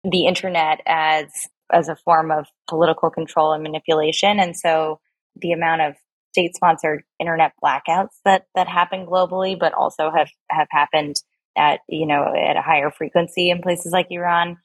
the 0.04 0.26
internet 0.26 0.80
as 0.86 1.48
as 1.72 1.88
a 1.88 1.96
form 1.96 2.30
of 2.30 2.46
political 2.68 3.10
control 3.10 3.52
and 3.52 3.62
manipulation. 3.62 4.40
And 4.40 4.56
so 4.56 5.00
the 5.36 5.52
amount 5.52 5.82
of 5.82 5.94
state 6.32 6.54
sponsored 6.54 7.02
internet 7.18 7.52
blackouts 7.62 8.14
that 8.24 8.44
that 8.54 8.68
happen 8.68 9.06
globally, 9.06 9.58
but 9.58 9.74
also 9.74 10.10
have 10.10 10.28
have 10.50 10.68
happened 10.70 11.16
at 11.56 11.80
you 11.88 12.06
know 12.06 12.32
at 12.34 12.56
a 12.56 12.62
higher 12.62 12.90
frequency 12.90 13.50
in 13.50 13.62
places 13.62 13.92
like 13.92 14.06
Iran, 14.10 14.58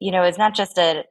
you 0.00 0.12
know, 0.12 0.22
it's 0.22 0.38
not 0.38 0.54
just 0.54 0.78
a 0.78 1.04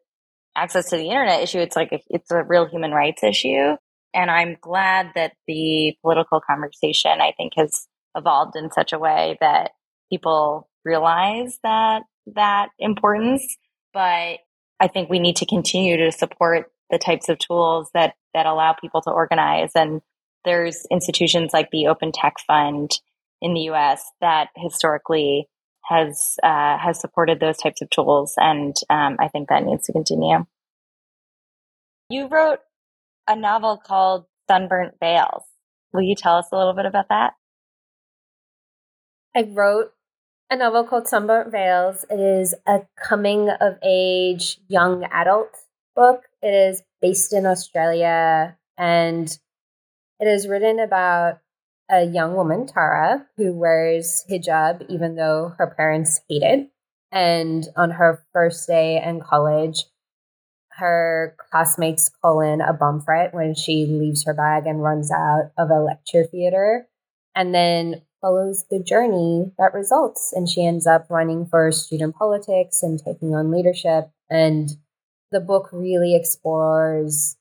access 0.55 0.89
to 0.89 0.97
the 0.97 1.09
internet 1.09 1.43
issue. 1.43 1.59
It's 1.59 1.75
like 1.75 1.91
a, 1.91 1.99
it's 2.09 2.31
a 2.31 2.43
real 2.43 2.67
human 2.67 2.91
rights 2.91 3.23
issue, 3.23 3.75
and 4.13 4.31
I'm 4.31 4.57
glad 4.61 5.11
that 5.15 5.33
the 5.47 5.95
political 6.01 6.41
conversation 6.41 7.19
I 7.21 7.33
think 7.35 7.53
has 7.57 7.87
evolved 8.15 8.55
in 8.55 8.71
such 8.71 8.93
a 8.93 8.99
way 8.99 9.37
that 9.41 9.71
people 10.09 10.69
realize 10.85 11.59
that 11.63 12.03
that 12.35 12.69
importance. 12.79 13.57
But 13.93 14.39
I 14.79 14.87
think 14.91 15.09
we 15.09 15.19
need 15.19 15.37
to 15.37 15.45
continue 15.45 15.97
to 15.97 16.11
support 16.11 16.71
the 16.89 16.97
types 16.97 17.29
of 17.29 17.39
tools 17.39 17.89
that 17.93 18.15
that 18.33 18.45
allow 18.45 18.73
people 18.73 19.01
to 19.01 19.11
organize 19.11 19.71
and 19.75 20.01
there's 20.47 20.85
institutions 20.89 21.51
like 21.51 21.69
the 21.71 21.87
Open 21.87 22.11
Tech 22.13 22.35
Fund 22.47 22.91
in 23.41 23.53
the 23.53 23.61
U.S. 23.61 24.03
that 24.21 24.47
historically 24.55 25.49
has 25.83 26.35
uh, 26.41 26.77
has 26.77 26.99
supported 26.99 27.39
those 27.39 27.57
types 27.57 27.81
of 27.81 27.89
tools, 27.89 28.33
and 28.37 28.75
um, 28.89 29.17
I 29.19 29.27
think 29.27 29.49
that 29.49 29.63
needs 29.63 29.85
to 29.85 29.93
continue. 29.93 30.45
You 32.09 32.27
wrote 32.27 32.59
a 33.27 33.35
novel 33.35 33.77
called 33.77 34.25
Sunburnt 34.49 34.95
Veils. 34.99 35.43
Will 35.93 36.01
you 36.01 36.15
tell 36.15 36.37
us 36.37 36.47
a 36.51 36.57
little 36.57 36.73
bit 36.73 36.85
about 36.85 37.09
that? 37.09 37.33
I 39.35 39.43
wrote 39.43 39.91
a 40.49 40.55
novel 40.55 40.83
called 40.83 41.07
Sunburnt 41.07 41.51
Veils. 41.51 42.05
It 42.09 42.19
is 42.19 42.55
a 42.65 42.81
coming 42.95 43.49
of 43.49 43.77
age 43.83 44.59
young 44.67 45.03
adult 45.11 45.49
book. 45.95 46.23
It 46.41 46.53
is 46.53 46.83
based 47.01 47.33
in 47.33 47.45
Australia 47.45 48.57
and 48.77 49.27
it 50.19 50.27
is 50.27 50.47
written 50.47 50.79
about 50.79 51.39
a 51.89 52.03
young 52.03 52.35
woman, 52.35 52.67
Tara, 52.67 53.25
who 53.37 53.53
wears 53.53 54.23
hijab 54.29 54.85
even 54.89 55.15
though 55.15 55.53
her 55.57 55.73
parents 55.75 56.21
hate 56.29 56.43
it. 56.43 56.69
And 57.11 57.67
on 57.75 57.91
her 57.91 58.23
first 58.33 58.67
day 58.67 59.01
in 59.03 59.21
college, 59.21 59.85
her 60.71 61.35
classmates 61.49 62.09
call 62.21 62.41
in 62.41 62.61
a 62.61 62.73
bomb 62.73 63.01
threat 63.01 63.33
when 63.33 63.55
she 63.55 63.85
leaves 63.85 64.25
her 64.25 64.33
bag 64.33 64.67
and 64.67 64.83
runs 64.83 65.11
out 65.11 65.51
of 65.57 65.69
a 65.69 65.81
lecture 65.81 66.23
theater. 66.25 66.87
And 67.33 67.53
then 67.53 68.01
follows 68.21 68.65
the 68.69 68.79
journey 68.79 69.51
that 69.57 69.73
results. 69.73 70.33
And 70.35 70.49
she 70.49 70.65
ends 70.65 70.87
up 70.87 71.07
running 71.09 71.45
for 71.45 71.71
student 71.71 72.15
politics 72.15 72.83
and 72.83 72.99
taking 73.03 73.35
on 73.35 73.51
leadership. 73.51 74.09
And 74.29 74.69
the 75.31 75.39
book 75.39 75.69
really 75.71 76.15
explores 76.15 77.35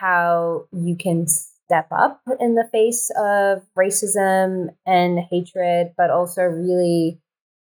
how 0.00 0.66
you 0.72 0.96
can 0.96 1.26
step 1.26 1.88
up 1.90 2.22
in 2.40 2.54
the 2.54 2.68
face 2.70 3.10
of 3.16 3.62
racism 3.78 4.68
and 4.86 5.18
hatred, 5.30 5.92
but 5.96 6.10
also 6.10 6.42
really 6.42 7.20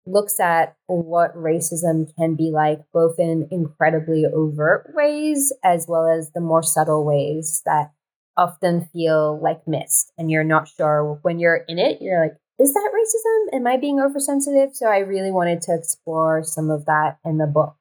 looks 0.06 0.40
at 0.40 0.76
what 0.86 1.36
racism 1.36 2.14
can 2.16 2.34
be 2.34 2.50
like, 2.52 2.80
both 2.92 3.18
in 3.18 3.46
incredibly 3.50 4.24
overt 4.24 4.90
ways 4.94 5.52
as 5.62 5.86
well 5.88 6.08
as 6.08 6.30
the 6.32 6.40
more 6.40 6.62
subtle 6.62 7.04
ways 7.04 7.62
that 7.66 7.92
often 8.38 8.88
feel 8.92 9.38
like 9.42 9.66
missed. 9.66 10.12
And 10.16 10.30
you're 10.30 10.44
not 10.44 10.68
sure 10.68 11.18
when 11.22 11.38
you're 11.38 11.64
in 11.68 11.78
it, 11.78 12.00
you're 12.00 12.22
like, 12.22 12.36
is 12.58 12.72
that 12.72 12.90
racism? 12.94 13.56
Am 13.56 13.66
I 13.66 13.76
being 13.76 14.00
oversensitive? 14.00 14.74
So 14.74 14.86
I 14.86 14.98
really 14.98 15.30
wanted 15.30 15.60
to 15.62 15.74
explore 15.74 16.42
some 16.42 16.70
of 16.70 16.86
that 16.86 17.18
in 17.24 17.38
the 17.38 17.46
book. 17.46 17.76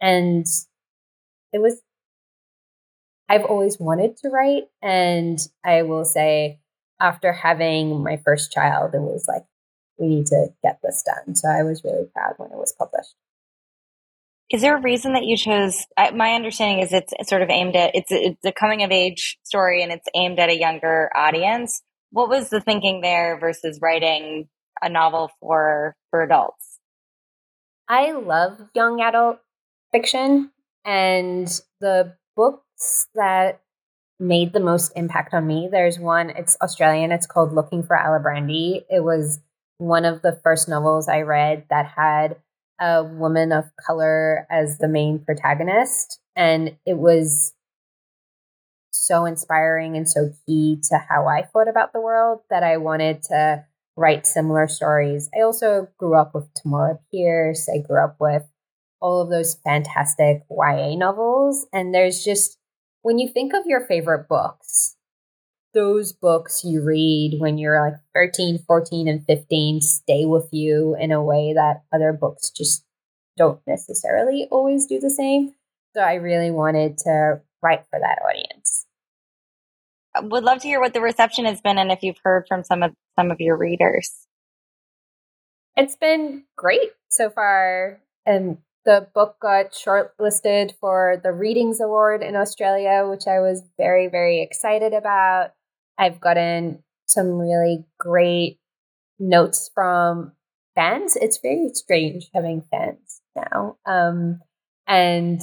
And 0.00 0.46
it 1.52 1.60
was, 1.60 1.80
I've 3.28 3.44
always 3.44 3.78
wanted 3.78 4.16
to 4.18 4.28
write. 4.28 4.64
And 4.82 5.38
I 5.64 5.82
will 5.82 6.04
say, 6.04 6.58
after 7.00 7.32
having 7.32 8.02
my 8.02 8.16
first 8.24 8.52
child, 8.52 8.94
it 8.94 9.00
was 9.00 9.26
like, 9.28 9.44
we 9.98 10.08
need 10.08 10.26
to 10.26 10.48
get 10.62 10.80
this 10.82 11.02
done. 11.04 11.34
So 11.34 11.48
I 11.48 11.62
was 11.62 11.82
really 11.84 12.06
proud 12.14 12.34
when 12.36 12.50
it 12.50 12.56
was 12.56 12.74
published. 12.78 13.14
Is 14.52 14.60
there 14.60 14.76
a 14.76 14.80
reason 14.80 15.14
that 15.14 15.24
you 15.24 15.36
chose? 15.36 15.86
My 16.14 16.34
understanding 16.34 16.80
is 16.80 16.92
it's 16.92 17.12
sort 17.28 17.40
of 17.40 17.48
aimed 17.48 17.74
at 17.74 17.94
it's 17.94 18.12
a, 18.12 18.26
it's 18.26 18.44
a 18.44 18.52
coming 18.52 18.82
of 18.82 18.90
age 18.90 19.38
story 19.42 19.82
and 19.82 19.90
it's 19.90 20.06
aimed 20.14 20.38
at 20.38 20.50
a 20.50 20.58
younger 20.58 21.10
audience. 21.16 21.82
What 22.10 22.28
was 22.28 22.50
the 22.50 22.60
thinking 22.60 23.00
there 23.00 23.38
versus 23.40 23.78
writing 23.80 24.48
a 24.82 24.90
novel 24.90 25.30
for 25.40 25.96
for 26.10 26.22
adults? 26.22 26.78
I 27.88 28.12
love 28.12 28.58
young 28.74 29.00
adult 29.00 29.38
fiction, 29.90 30.50
and 30.84 31.48
the 31.80 32.14
books 32.36 33.08
that 33.14 33.60
made 34.20 34.52
the 34.52 34.60
most 34.60 34.92
impact 34.94 35.34
on 35.34 35.46
me. 35.46 35.68
There's 35.70 35.98
one. 35.98 36.30
It's 36.30 36.56
Australian. 36.60 37.10
It's 37.10 37.26
called 37.26 37.54
Looking 37.54 37.82
for 37.82 37.96
Alibrandi. 37.96 38.82
It 38.90 39.02
was 39.02 39.40
one 39.78 40.04
of 40.04 40.22
the 40.22 40.38
first 40.44 40.68
novels 40.68 41.08
I 41.08 41.22
read 41.22 41.64
that 41.70 41.86
had 41.86 42.36
a 42.82 43.04
woman 43.04 43.52
of 43.52 43.64
color 43.76 44.46
as 44.50 44.78
the 44.78 44.88
main 44.88 45.20
protagonist. 45.20 46.18
And 46.34 46.76
it 46.84 46.98
was 46.98 47.54
so 48.90 49.24
inspiring 49.24 49.96
and 49.96 50.08
so 50.08 50.32
key 50.46 50.80
to 50.90 50.98
how 50.98 51.28
I 51.28 51.42
thought 51.42 51.68
about 51.68 51.92
the 51.92 52.00
world 52.00 52.40
that 52.50 52.64
I 52.64 52.78
wanted 52.78 53.22
to 53.24 53.64
write 53.96 54.26
similar 54.26 54.66
stories. 54.66 55.30
I 55.36 55.42
also 55.42 55.88
grew 55.96 56.14
up 56.14 56.34
with 56.34 56.48
Tamora 56.54 56.98
Pierce. 57.10 57.68
I 57.72 57.78
grew 57.78 58.02
up 58.02 58.16
with 58.18 58.42
all 59.00 59.20
of 59.20 59.30
those 59.30 59.54
fantastic 59.64 60.42
YA 60.50 60.96
novels. 60.96 61.66
And 61.72 61.94
there's 61.94 62.24
just, 62.24 62.58
when 63.02 63.18
you 63.18 63.28
think 63.28 63.52
of 63.54 63.66
your 63.66 63.86
favorite 63.86 64.28
books, 64.28 64.96
those 65.74 66.12
books 66.12 66.62
you 66.64 66.82
read 66.82 67.36
when 67.38 67.58
you're 67.58 67.80
like 67.80 68.00
13, 68.14 68.64
14, 68.66 69.08
and 69.08 69.24
15 69.26 69.80
stay 69.80 70.26
with 70.26 70.48
you 70.52 70.96
in 70.98 71.12
a 71.12 71.22
way 71.22 71.52
that 71.54 71.82
other 71.92 72.12
books 72.12 72.50
just 72.50 72.84
don't 73.36 73.60
necessarily 73.66 74.46
always 74.50 74.86
do 74.86 75.00
the 75.00 75.10
same. 75.10 75.54
So 75.94 76.00
I 76.00 76.14
really 76.14 76.50
wanted 76.50 76.98
to 76.98 77.40
write 77.62 77.84
for 77.90 77.98
that 77.98 78.18
audience. 78.26 78.86
I 80.14 80.20
would 80.20 80.44
love 80.44 80.60
to 80.60 80.68
hear 80.68 80.80
what 80.80 80.92
the 80.92 81.00
reception 81.00 81.44
has 81.46 81.60
been 81.60 81.78
and 81.78 81.90
if 81.90 82.02
you've 82.02 82.20
heard 82.22 82.44
from 82.46 82.64
some 82.64 82.82
of 82.82 82.92
some 83.18 83.30
of 83.30 83.40
your 83.40 83.56
readers. 83.56 84.10
It's 85.76 85.96
been 85.96 86.44
great 86.56 86.92
so 87.10 87.30
far. 87.30 88.00
And 88.26 88.58
the 88.84 89.08
book 89.14 89.36
got 89.40 89.72
shortlisted 89.72 90.72
for 90.80 91.20
the 91.22 91.32
Readings 91.32 91.80
Award 91.80 92.22
in 92.22 92.36
Australia, 92.36 93.06
which 93.08 93.26
I 93.26 93.40
was 93.40 93.62
very, 93.78 94.08
very 94.08 94.42
excited 94.42 94.92
about. 94.92 95.52
I've 96.02 96.20
gotten 96.20 96.82
some 97.06 97.38
really 97.38 97.84
great 97.96 98.58
notes 99.20 99.70
from 99.72 100.32
fans. 100.74 101.14
It's 101.14 101.38
very 101.40 101.70
strange 101.74 102.28
having 102.34 102.64
fans 102.72 103.20
now. 103.36 103.76
Um, 103.86 104.40
and 104.88 105.40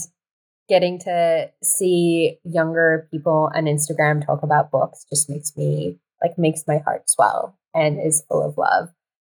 getting 0.67 0.99
to 0.99 1.49
see 1.63 2.39
younger 2.43 3.07
people 3.09 3.49
on 3.55 3.65
Instagram 3.65 4.25
talk 4.25 4.43
about 4.43 4.69
books 4.69 5.05
just 5.09 5.29
makes 5.29 5.55
me 5.55 5.97
like 6.21 6.37
makes 6.37 6.65
my 6.67 6.79
heart 6.79 7.09
swell 7.09 7.57
and 7.73 7.97
is 8.05 8.25
full 8.27 8.45
of 8.45 8.57
love. 8.57 8.89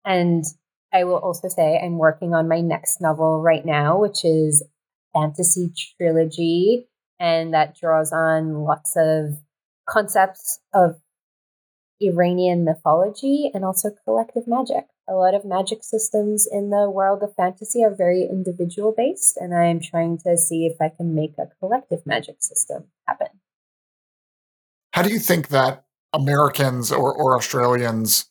And 0.03 0.43
I 0.91 1.03
will 1.03 1.19
also 1.19 1.49
say 1.49 1.79
I'm 1.79 1.99
working 1.99 2.34
on 2.34 2.49
my 2.49 2.62
next 2.62 2.99
novel 2.99 3.43
right 3.43 3.63
now, 3.63 3.99
which 3.99 4.25
is 4.25 4.65
fantasy 5.13 5.71
trilogy, 5.97 6.88
and 7.19 7.53
that 7.53 7.77
draws 7.79 8.12
on 8.12 8.63
lots 8.63 8.93
of 8.97 9.38
concepts 9.88 10.60
of 10.73 10.95
Iranian 12.02 12.64
mythology 12.64 13.52
and 13.54 13.64
also 13.64 13.92
collective 14.06 14.48
magic. 14.48 14.86
A 15.08 15.14
lot 15.14 15.34
of 15.34 15.44
magic 15.46 15.84
systems 15.84 16.48
in 16.50 16.70
the 16.70 16.90
world 16.90 17.24
of 17.24 17.36
fantasy 17.36 17.84
are 17.84 17.94
very 17.94 18.24
individual 18.24 18.94
based, 18.96 19.38
and 19.38 19.54
I'm 19.54 19.80
trying 19.80 20.18
to 20.20 20.38
see 20.38 20.66
if 20.66 20.78
I 20.82 20.90
can 20.90 21.14
make 21.16 21.34
a 21.38 21.48
collective 21.60 22.06
magic 22.06 22.38
system 22.40 22.86
happen. 23.08 23.28
How 24.94 25.02
do 25.02 25.10
you 25.10 25.20
think 25.20 25.50
that 25.50 25.86
Americans 26.14 26.92
or, 26.92 27.14
or 27.14 27.36
Australians 27.36 28.30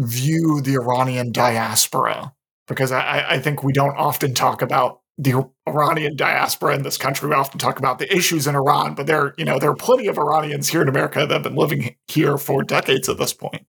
view 0.00 0.60
the 0.60 0.74
Iranian 0.74 1.32
diaspora? 1.32 2.34
Because 2.66 2.92
I, 2.92 3.26
I 3.28 3.38
think 3.40 3.62
we 3.62 3.72
don't 3.72 3.96
often 3.96 4.34
talk 4.34 4.62
about 4.62 5.01
the 5.18 5.48
Iranian 5.68 6.16
diaspora 6.16 6.74
in 6.74 6.82
this 6.82 6.96
country. 6.96 7.28
We 7.28 7.34
often 7.34 7.58
talk 7.58 7.78
about 7.78 7.98
the 7.98 8.14
issues 8.14 8.46
in 8.46 8.54
Iran, 8.54 8.94
but 8.94 9.06
there, 9.06 9.34
you 9.36 9.44
know, 9.44 9.58
there 9.58 9.70
are 9.70 9.76
plenty 9.76 10.06
of 10.06 10.18
Iranians 10.18 10.68
here 10.68 10.82
in 10.82 10.88
America 10.88 11.26
that 11.26 11.32
have 11.32 11.42
been 11.42 11.54
living 11.54 11.96
here 12.08 12.38
for 12.38 12.62
decades 12.62 13.08
at 13.08 13.18
this 13.18 13.32
point. 13.32 13.66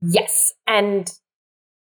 Yes, 0.00 0.54
and 0.66 1.10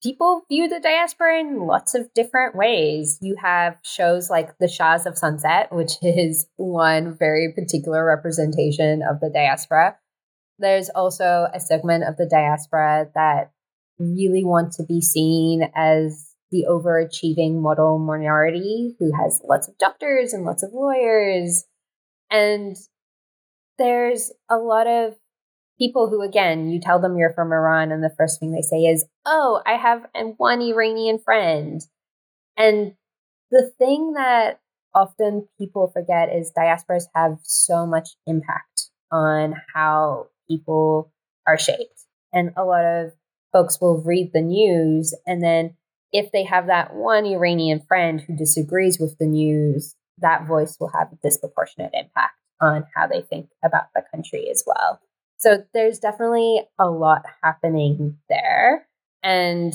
people 0.03 0.43
view 0.49 0.69
the 0.69 0.81
diaspora 0.81 1.41
in 1.41 1.61
lots 1.67 1.95
of 1.95 2.13
different 2.15 2.55
ways. 2.55 3.19
You 3.21 3.37
have 3.43 3.77
shows 3.83 4.31
like 4.31 4.57
The 4.59 4.69
Shahs 4.69 5.07
of 5.07 5.19
Sunset, 5.19 5.73
which 5.73 5.93
is 6.03 6.47
one 6.57 7.17
very 7.19 7.53
particular 7.55 8.05
representation 8.05 9.03
of 9.03 9.21
the 9.21 9.31
diaspora. 9.33 9.97
There's 10.59 10.91
also 10.91 11.47
a 11.53 11.61
segment 11.61 12.05
of 12.05 12.17
the 12.17 12.27
diaspora 12.27 13.09
that 13.15 13.53
really 13.99 14.45
want 14.45 14.73
to 14.73 14.85
be 14.85 15.01
seen 15.01 15.71
as 15.75 16.28
the 16.51 16.67
overachieving 16.69 17.61
model 17.61 17.99
minority 17.99 18.97
who 18.99 19.13
has 19.21 19.41
lots 19.49 19.69
of 19.69 19.77
doctors 19.79 20.33
and 20.33 20.45
lots 20.45 20.63
of 20.63 20.71
lawyers. 20.73 21.65
And 22.31 22.77
there's 23.79 24.33
a 24.51 24.57
lot 24.57 24.87
of 24.87 25.15
people 25.79 26.09
who, 26.09 26.23
again, 26.23 26.69
you 26.69 26.81
tell 26.81 27.01
them 27.01 27.17
you're 27.17 27.33
from 27.33 27.53
Iran, 27.53 27.93
and 27.93 28.03
the 28.03 28.15
first 28.17 28.41
thing 28.41 28.53
they 28.53 28.63
say 28.63 28.85
is, 28.85 29.07
Oh, 29.25 29.63
I 29.65 29.73
have 29.73 30.07
one 30.37 30.61
Iranian 30.61 31.19
friend. 31.19 31.81
And 32.57 32.95
the 33.51 33.71
thing 33.79 34.15
that 34.15 34.61
often 34.95 35.49
people 35.59 35.91
forget 35.93 36.29
is 36.35 36.53
diasporas 36.57 37.05
have 37.15 37.39
so 37.45 37.87
much 37.87 38.11
impact 38.27 38.91
on 39.13 39.55
how 39.75 40.27
people 40.49 41.13
are 41.47 41.59
shaped. 41.59 42.05
And 42.33 42.51
a 42.57 42.65
lot 42.65 42.85
of 42.85 43.13
folks 43.53 43.81
will 43.81 44.03
read 44.03 44.33
the 44.35 44.43
news 44.43 45.15
and 45.27 45.43
then 45.43 45.77
if 46.13 46.33
they 46.33 46.45
have 46.45 46.67
that 46.67 46.95
one 46.95 47.27
Iranian 47.27 47.81
friend 47.87 48.21
who 48.21 48.37
disagrees 48.37 48.99
with 48.99 49.17
the 49.19 49.27
news, 49.27 49.95
that 50.19 50.47
voice 50.47 50.77
will 50.81 50.91
have 50.95 51.13
a 51.13 51.19
disproportionate 51.23 51.93
impact 51.95 52.35
on 52.61 52.85
how 52.95 53.07
they 53.07 53.23
think 53.23 53.51
about 53.65 53.85
the 53.95 54.03
country 54.13 54.49
as 54.51 54.65
well. 54.67 55.01
So 55.37 55.65
there's 55.73 56.01
definitely 56.01 56.63
a 56.79 56.91
lot 56.91 57.23
happening 57.43 58.17
there. 58.29 58.89
And 59.23 59.73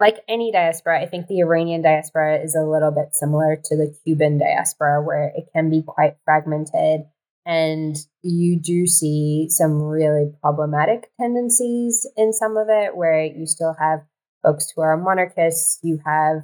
like 0.00 0.18
any 0.28 0.52
diaspora, 0.52 1.02
I 1.02 1.06
think 1.06 1.26
the 1.26 1.40
Iranian 1.40 1.82
diaspora 1.82 2.38
is 2.42 2.54
a 2.54 2.64
little 2.64 2.92
bit 2.92 3.14
similar 3.14 3.56
to 3.56 3.76
the 3.76 3.94
Cuban 4.04 4.38
diaspora, 4.38 5.02
where 5.02 5.32
it 5.36 5.46
can 5.54 5.70
be 5.70 5.82
quite 5.86 6.16
fragmented. 6.24 7.02
And 7.44 7.96
you 8.22 8.60
do 8.60 8.86
see 8.86 9.48
some 9.50 9.82
really 9.82 10.30
problematic 10.40 11.10
tendencies 11.20 12.06
in 12.16 12.32
some 12.32 12.56
of 12.56 12.68
it, 12.70 12.96
where 12.96 13.24
you 13.24 13.46
still 13.46 13.74
have 13.78 14.00
folks 14.48 14.72
who 14.74 14.82
are 14.82 14.96
monarchists. 14.96 15.78
You 15.82 16.00
have 16.04 16.42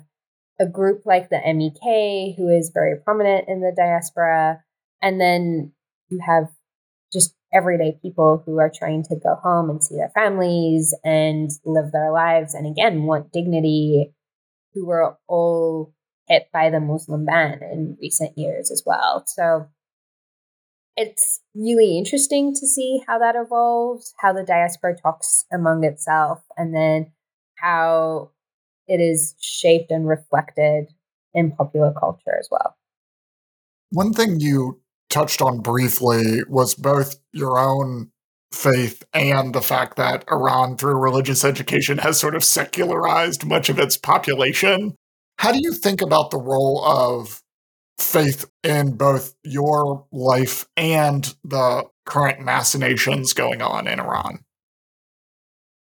a 0.60 0.66
group 0.66 1.02
like 1.04 1.30
the 1.30 1.40
MEK, 1.44 2.36
who 2.36 2.48
is 2.48 2.70
very 2.72 2.98
prominent 3.00 3.48
in 3.48 3.60
the 3.60 3.72
diaspora. 3.76 4.62
And 5.02 5.20
then 5.20 5.72
you 6.08 6.20
have 6.24 6.48
just 7.12 7.34
everyday 7.52 7.98
people 8.02 8.42
who 8.44 8.58
are 8.58 8.70
trying 8.74 9.04
to 9.04 9.16
go 9.16 9.36
home 9.36 9.70
and 9.70 9.82
see 9.82 9.96
their 9.96 10.10
families 10.14 10.94
and 11.04 11.50
live 11.64 11.92
their 11.92 12.10
lives 12.10 12.52
and 12.52 12.66
again 12.66 13.04
want 13.04 13.32
dignity 13.32 14.12
who 14.72 14.84
were 14.84 15.16
all 15.28 15.94
hit 16.26 16.48
by 16.52 16.70
the 16.70 16.80
Muslim 16.80 17.24
ban 17.24 17.60
in 17.62 17.96
recent 18.00 18.36
years 18.36 18.72
as 18.72 18.82
well. 18.84 19.22
So 19.28 19.68
it's 20.96 21.40
really 21.54 21.96
interesting 21.96 22.54
to 22.54 22.66
see 22.66 23.02
how 23.06 23.18
that 23.18 23.36
evolves, 23.36 24.14
how 24.18 24.32
the 24.32 24.42
diaspora 24.42 24.96
talks 24.96 25.44
among 25.52 25.84
itself, 25.84 26.42
and 26.56 26.74
then 26.74 27.12
how 27.56 28.30
it 28.86 29.00
is 29.00 29.34
shaped 29.40 29.90
and 29.90 30.06
reflected 30.06 30.88
in 31.32 31.50
popular 31.50 31.92
culture 31.98 32.36
as 32.38 32.48
well. 32.50 32.76
One 33.90 34.12
thing 34.12 34.40
you 34.40 34.80
touched 35.10 35.40
on 35.40 35.60
briefly 35.60 36.42
was 36.48 36.74
both 36.74 37.16
your 37.32 37.58
own 37.58 38.10
faith 38.52 39.04
and 39.12 39.54
the 39.54 39.60
fact 39.60 39.96
that 39.96 40.24
Iran, 40.30 40.76
through 40.76 40.96
religious 40.96 41.44
education, 41.44 41.98
has 41.98 42.18
sort 42.18 42.34
of 42.34 42.44
secularized 42.44 43.44
much 43.44 43.68
of 43.68 43.78
its 43.78 43.96
population. 43.96 44.94
How 45.38 45.52
do 45.52 45.58
you 45.60 45.72
think 45.72 46.00
about 46.00 46.30
the 46.30 46.38
role 46.38 46.84
of 46.84 47.42
faith 47.98 48.50
in 48.62 48.96
both 48.96 49.34
your 49.42 50.06
life 50.12 50.66
and 50.76 51.34
the 51.44 51.84
current 52.06 52.40
machinations 52.40 53.32
going 53.32 53.62
on 53.62 53.86
in 53.86 54.00
Iran? 54.00 54.44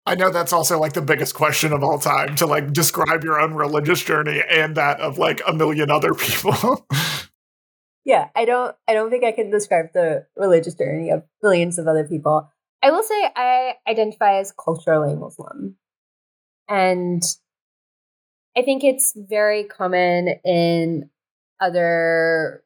I 0.06 0.16
know 0.16 0.30
that's 0.30 0.54
also 0.54 0.80
like 0.80 0.94
the 0.94 1.02
biggest 1.02 1.34
question 1.34 1.74
of 1.74 1.84
all 1.84 1.98
time 1.98 2.36
to 2.36 2.46
like 2.46 2.72
describe 2.72 3.24
your 3.24 3.40
own 3.40 3.56
religious 3.56 4.04
journey 4.04 4.42
and 4.50 4.76
that 4.76 5.00
of 5.00 5.18
like 5.18 5.42
a 5.48 5.54
million 5.54 5.90
other 5.90 6.14
people. 6.14 6.86
yeah, 8.06 8.30
I 8.36 8.46
don't 8.46 8.76
I 8.88 8.94
don't 8.94 9.10
think 9.10 9.24
I 9.24 9.32
can 9.32 9.50
describe 9.50 9.94
the 9.94 10.28
religious 10.36 10.76
journey 10.76 11.10
of 11.10 11.24
millions 11.42 11.80
of 11.80 11.88
other 11.88 12.08
people. 12.08 12.52
I 12.84 12.92
will 12.92 13.04
say 13.04 13.30
I 13.36 13.74
identify 13.88 14.38
as 14.38 14.54
culturally 14.54 15.16
Muslim. 15.16 15.76
And 16.70 17.24
I 18.56 18.62
think 18.62 18.84
it's 18.84 19.14
very 19.16 19.64
common 19.64 20.30
in 20.46 21.10
other 21.60 22.64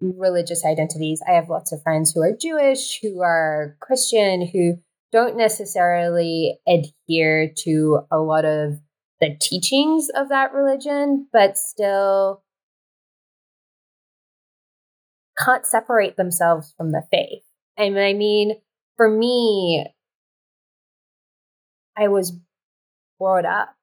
religious 0.00 0.64
identities. 0.64 1.20
I 1.28 1.32
have 1.32 1.48
lots 1.48 1.72
of 1.72 1.82
friends 1.82 2.12
who 2.12 2.22
are 2.22 2.36
Jewish, 2.36 3.00
who 3.02 3.22
are 3.22 3.76
Christian, 3.80 4.46
who 4.46 4.78
don't 5.16 5.38
necessarily 5.38 6.60
adhere 6.68 7.50
to 7.56 8.00
a 8.12 8.18
lot 8.18 8.44
of 8.44 8.74
the 9.18 9.34
teachings 9.40 10.08
of 10.14 10.28
that 10.28 10.52
religion, 10.52 11.26
but 11.32 11.56
still 11.56 12.42
can't 15.42 15.64
separate 15.64 16.18
themselves 16.18 16.74
from 16.76 16.92
the 16.92 17.02
faith. 17.10 17.42
And 17.78 17.98
I 17.98 18.12
mean, 18.12 18.56
for 18.98 19.08
me, 19.08 19.86
I 21.96 22.08
was 22.08 22.38
brought 23.18 23.46
up 23.46 23.74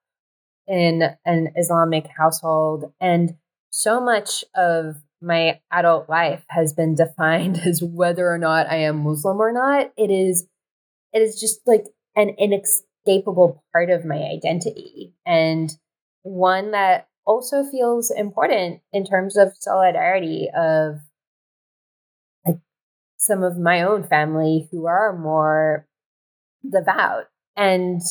in 0.68 1.02
an 1.26 1.48
Islamic 1.56 2.06
household, 2.16 2.94
and 3.02 3.38
so 3.72 4.00
much 4.00 4.46
of 4.54 4.98
my 5.20 5.62
adult 5.72 6.08
life 6.08 6.44
has 6.50 6.74
been 6.74 6.94
defined 7.04 7.58
as 7.66 7.82
whether 7.82 8.32
or 8.32 8.38
not 8.38 8.70
I 8.70 8.82
am 8.82 9.04
Muslim 9.04 9.42
or 9.42 9.52
not. 9.52 9.92
It 9.98 10.12
is 10.12 10.48
it 11.14 11.22
is 11.22 11.40
just 11.40 11.62
like 11.66 11.86
an 12.16 12.30
inescapable 12.38 13.64
part 13.72 13.90
of 13.90 14.06
my 14.06 14.18
identity 14.18 15.14
and 15.26 15.72
one 16.24 16.72
that 16.72 17.08
also 17.26 17.64
feels 17.64 18.12
important 18.12 18.82
in 18.92 19.06
terms 19.06 19.38
of 19.38 19.54
solidarity 19.60 20.50
of 20.56 21.00
like 22.46 22.58
some 23.18 23.44
of 23.44 23.58
my 23.58 23.82
own 23.82 24.04
family 24.04 24.68
who 24.72 24.86
are 24.88 25.18
more 25.18 25.88
devout. 26.70 27.26
And 27.56 28.02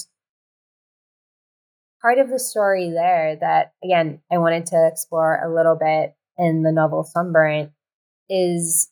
part 2.01 2.19
of 2.19 2.31
the 2.31 2.39
story 2.39 2.91
there 2.91 3.37
that 3.41 3.73
again 3.83 4.21
I 4.31 4.39
wanted 4.39 4.67
to 4.67 4.89
explore 4.91 5.41
a 5.43 5.53
little 5.53 5.77
bit 5.77 6.15
in 6.39 6.63
the 6.63 6.73
novel 6.73 7.05
Sunburnt 7.05 7.73
is 8.29 8.91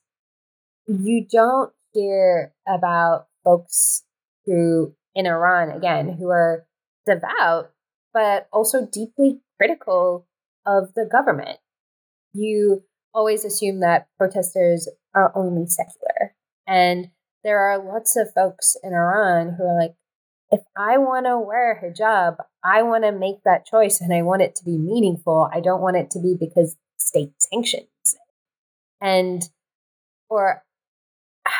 you 0.87 1.27
don't 1.31 1.73
hear 1.93 2.53
about 2.69 3.27
folks 3.45 4.05
who 4.47 4.95
in 5.15 5.27
Iran 5.27 5.71
again 5.71 6.17
who 6.19 6.29
are 6.29 6.67
devout 7.07 7.73
but 8.13 8.49
also 8.53 8.87
deeply 8.87 9.41
critical 9.57 10.27
of 10.67 10.95
the 10.95 11.09
government. 11.11 11.59
You 12.33 12.85
always 13.15 13.45
assume 13.45 13.81
that 13.81 14.09
protesters 14.19 14.89
are 15.15 15.33
only 15.35 15.67
secular. 15.67 16.35
And 16.67 17.11
there 17.43 17.59
are 17.59 17.83
lots 17.83 18.17
of 18.17 18.33
folks 18.33 18.77
in 18.83 18.93
Iran 18.93 19.55
who 19.57 19.65
are 19.65 19.81
like, 19.81 19.95
if 20.53 20.61
I 20.77 20.99
want 20.99 21.27
to 21.27 21.39
wear 21.39 21.73
a 21.73 21.81
hijab, 21.81 22.37
I 22.65 22.83
want 22.83 23.05
to 23.05 23.13
make 23.13 23.43
that 23.45 23.67
choice 23.67 24.01
and 24.01 24.13
I 24.13 24.23
want 24.23 24.43
it 24.43 24.55
to 24.57 24.65
be 24.65 24.77
meaningful. 24.77 25.49
I 25.53 25.61
don't 25.61 25.81
want 25.81 25.97
it 25.97 26.11
to 26.13 26.21
be 26.21 26.37
because 26.39 26.77
state 26.97 27.33
sanctions. 27.39 27.87
And, 29.01 29.49
or 30.29 30.63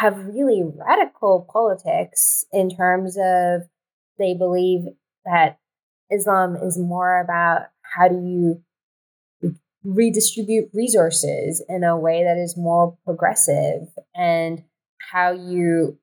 have 0.01 0.27
really 0.27 0.63
radical 0.65 1.47
politics 1.53 2.47
in 2.53 2.71
terms 2.71 3.19
of 3.21 3.63
they 4.19 4.35
believe 4.35 4.81
that 5.27 5.59
Islam 6.11 6.57
is 6.57 6.79
more 6.79 7.21
about 7.21 7.67
how 7.83 8.09
do 8.09 8.15
you 8.15 8.63
redistribute 9.85 10.71
resources 10.73 11.63
in 11.69 11.85
a 11.85 11.99
way 11.99 12.25
that 12.25 12.39
is 12.39 12.57
more 12.57 12.97
progressive 13.05 13.89
and 14.15 14.63
how 15.13 15.33
you 15.33 15.99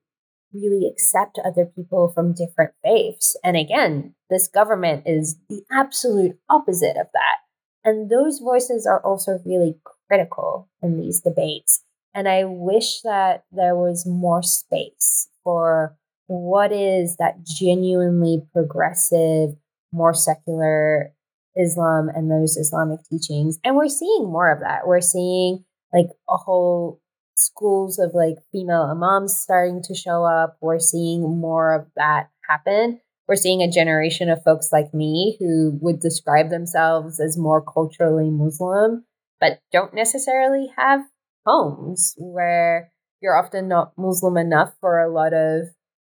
really 0.52 0.88
accept 0.88 1.38
other 1.44 1.66
people 1.66 2.12
from 2.14 2.34
different 2.34 2.72
faiths. 2.84 3.36
And 3.42 3.56
again, 3.56 4.14
this 4.30 4.48
government 4.48 5.04
is 5.06 5.38
the 5.48 5.62
absolute 5.72 6.38
opposite 6.48 6.96
of 6.96 7.08
that. 7.12 7.38
And 7.84 8.10
those 8.10 8.38
voices 8.38 8.86
are 8.86 9.04
also 9.04 9.38
really 9.44 9.78
critical 10.08 10.68
in 10.82 11.00
these 11.00 11.20
debates. 11.20 11.82
And 12.14 12.28
I 12.28 12.44
wish 12.44 13.00
that 13.02 13.44
there 13.52 13.76
was 13.76 14.06
more 14.06 14.42
space 14.42 15.28
for 15.44 15.96
what 16.26 16.72
is 16.72 17.16
that 17.16 17.44
genuinely 17.44 18.42
progressive, 18.52 19.50
more 19.92 20.14
secular 20.14 21.12
Islam 21.56 22.08
and 22.08 22.30
those 22.30 22.56
Islamic 22.56 23.00
teachings. 23.10 23.58
And 23.64 23.76
we're 23.76 23.88
seeing 23.88 24.30
more 24.30 24.50
of 24.50 24.60
that. 24.60 24.86
We're 24.86 25.00
seeing 25.00 25.64
like 25.92 26.08
a 26.28 26.36
whole 26.36 27.00
schools 27.36 27.98
of 27.98 28.12
like 28.14 28.36
female 28.52 28.82
imams 28.82 29.36
starting 29.36 29.82
to 29.84 29.94
show 29.94 30.24
up. 30.24 30.56
We're 30.60 30.78
seeing 30.78 31.22
more 31.38 31.74
of 31.74 31.86
that 31.96 32.30
happen. 32.48 33.00
We're 33.26 33.36
seeing 33.36 33.62
a 33.62 33.70
generation 33.70 34.30
of 34.30 34.42
folks 34.42 34.70
like 34.72 34.94
me 34.94 35.36
who 35.38 35.78
would 35.82 36.00
describe 36.00 36.50
themselves 36.50 37.20
as 37.20 37.36
more 37.36 37.62
culturally 37.62 38.30
Muslim, 38.30 39.04
but 39.40 39.60
don't 39.70 39.94
necessarily 39.94 40.72
have 40.76 41.02
homes 41.48 42.14
where 42.18 42.90
you're 43.20 43.36
often 43.36 43.68
not 43.68 43.92
Muslim 43.96 44.36
enough 44.36 44.74
for 44.80 45.00
a 45.00 45.10
lot 45.10 45.32
of 45.32 45.68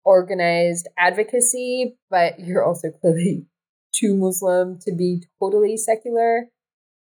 organized 0.05 0.89
advocacy, 0.99 1.97
but 2.11 2.41
you're 2.41 2.65
also 2.65 2.91
clearly 3.01 3.47
too 3.95 4.17
Muslim 4.17 4.79
to 4.81 4.95
be 4.95 5.23
totally 5.41 5.77
secular. 5.77 6.47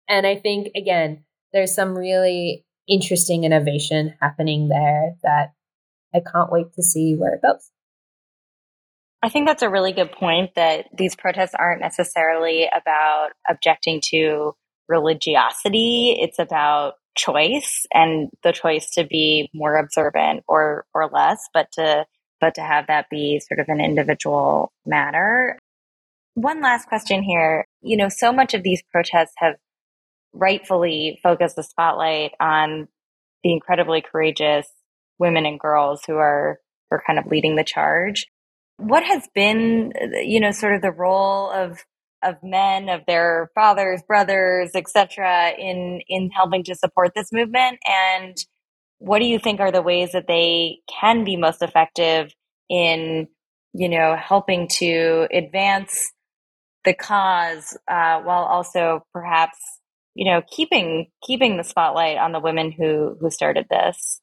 And 0.08 0.26
I 0.26 0.36
think, 0.36 0.70
again, 0.76 1.24
there's 1.52 1.74
some 1.74 1.98
really 1.98 2.66
interesting 2.88 3.44
innovation 3.44 4.14
happening 4.22 4.70
there 4.70 5.16
that 5.24 5.54
I 6.14 6.20
can't 6.20 6.52
wait 6.52 6.74
to 6.74 6.84
see 6.84 7.16
where 7.16 7.34
it 7.34 7.42
goes. 7.42 7.70
I 9.22 9.30
think 9.30 9.48
that's 9.48 9.64
a 9.64 9.70
really 9.70 9.94
good 9.94 10.12
point 10.12 10.52
that 10.56 10.88
these 10.96 11.16
protests 11.16 11.56
aren't 11.58 11.80
necessarily 11.80 12.68
about 12.68 13.30
objecting 13.50 14.02
to 14.10 14.54
religiosity. 14.90 16.18
It's 16.20 16.40
about 16.40 16.96
choice 17.16 17.86
and 17.94 18.30
the 18.44 18.52
choice 18.52 18.90
to 18.92 19.06
be 19.06 19.50
more 19.54 19.78
observant 19.78 20.44
or 20.48 20.86
or 20.94 21.10
less, 21.12 21.48
but 21.54 21.72
to 21.74 22.06
but 22.42 22.56
to 22.56 22.62
have 22.62 22.88
that 22.88 23.10
be 23.10 23.40
sort 23.40 23.60
of 23.60 23.68
an 23.70 23.80
individual 23.80 24.72
matter. 24.86 25.58
One 26.36 26.62
last 26.62 26.88
question 26.88 27.24
here. 27.24 27.66
You 27.82 27.98
know, 27.98 28.10
so 28.10 28.34
much 28.34 28.54
of 28.54 28.64
these 28.64 28.84
protests 28.92 29.34
have 29.38 29.56
rightfully 30.34 31.20
focused 31.22 31.56
the 31.56 31.64
spotlight 31.64 32.32
on 32.40 32.88
the 33.44 33.54
incredibly 33.54 34.02
courageous 34.02 34.68
women 35.20 35.46
and 35.46 35.60
girls 35.60 36.02
who 36.06 36.16
are 36.16 36.60
are 36.92 37.04
kind 37.06 37.20
of 37.20 37.28
leading 37.28 37.56
the 37.56 37.64
charge. 37.64 38.28
What 38.78 39.04
has 39.04 39.28
been, 39.34 39.94
you 40.24 40.40
know, 40.40 40.52
sort 40.52 40.76
of 40.76 40.82
the 40.82 40.92
role 40.92 41.50
of 41.52 41.84
of 42.24 42.36
men, 42.44 42.90
of 42.90 43.02
their 43.08 43.52
fathers, 43.56 44.02
brothers, 44.08 44.72
etc., 44.76 45.52
in 45.58 46.02
in 46.08 46.30
helping 46.32 46.64
to 46.66 46.76
support 46.76 47.14
this 47.16 47.32
movement? 47.32 47.80
And 47.88 48.38
what 49.00 49.20
do 49.20 49.26
you 49.26 49.40
think 49.40 49.60
are 49.60 49.72
the 49.72 49.82
ways 49.82 50.12
that 50.14 50.28
they 50.28 50.80
can 51.02 51.24
be 51.24 51.36
most 51.36 51.62
effective 51.62 52.34
in, 52.70 53.28
you 53.74 53.90
know, 53.90 54.16
helping 54.16 54.68
to 54.80 55.28
advance 55.32 56.12
the 56.86 56.94
cause 56.94 57.78
uh, 57.88 58.22
while 58.22 58.44
also 58.44 59.06
perhaps 59.14 59.58
you 60.16 60.26
know 60.32 60.42
keeping 60.48 61.08
keeping 61.26 61.58
the 61.58 61.64
spotlight 61.64 62.18
on 62.18 62.32
the 62.32 62.40
women 62.40 62.72
who 62.72 63.18
who 63.20 63.30
started 63.30 63.66
this 63.70 64.22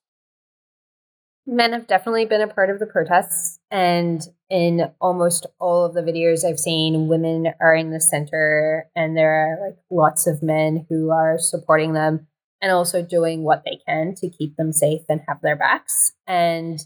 Men 1.52 1.72
have 1.72 1.88
definitely 1.88 2.26
been 2.26 2.42
a 2.42 2.46
part 2.46 2.70
of 2.70 2.78
the 2.78 2.86
protests, 2.86 3.58
and 3.72 4.22
in 4.48 4.92
almost 5.00 5.46
all 5.58 5.84
of 5.84 5.94
the 5.94 6.00
videos 6.00 6.44
I've 6.44 6.60
seen, 6.60 7.08
women 7.08 7.52
are 7.60 7.74
in 7.74 7.90
the 7.90 8.00
center, 8.00 8.88
and 8.94 9.16
there 9.16 9.32
are 9.32 9.66
like 9.66 9.76
lots 9.90 10.28
of 10.28 10.44
men 10.44 10.86
who 10.88 11.10
are 11.10 11.38
supporting 11.40 11.92
them 11.92 12.28
and 12.62 12.70
also 12.70 13.02
doing 13.02 13.42
what 13.42 13.64
they 13.64 13.80
can 13.84 14.14
to 14.18 14.30
keep 14.30 14.54
them 14.54 14.72
safe 14.72 15.00
and 15.08 15.22
have 15.26 15.40
their 15.42 15.56
backs. 15.56 16.12
And 16.24 16.78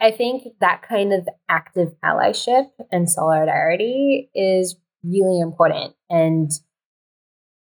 I 0.00 0.10
think 0.10 0.48
that 0.60 0.82
kind 0.82 1.12
of 1.12 1.28
active 1.48 1.90
allyship 2.04 2.70
and 2.90 3.08
solidarity 3.08 4.30
is 4.34 4.74
really 5.04 5.38
important 5.38 5.94
and 6.08 6.50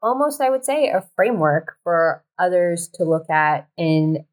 almost, 0.03 0.43
I 0.43 0.51
would 0.51 0.67
say, 0.67 0.91
a 0.91 1.09
framework 1.17 1.79
for 1.85 2.23
others 2.39 2.91
to 2.95 3.05
look 3.05 3.31
at 3.31 3.69
in 3.79 4.27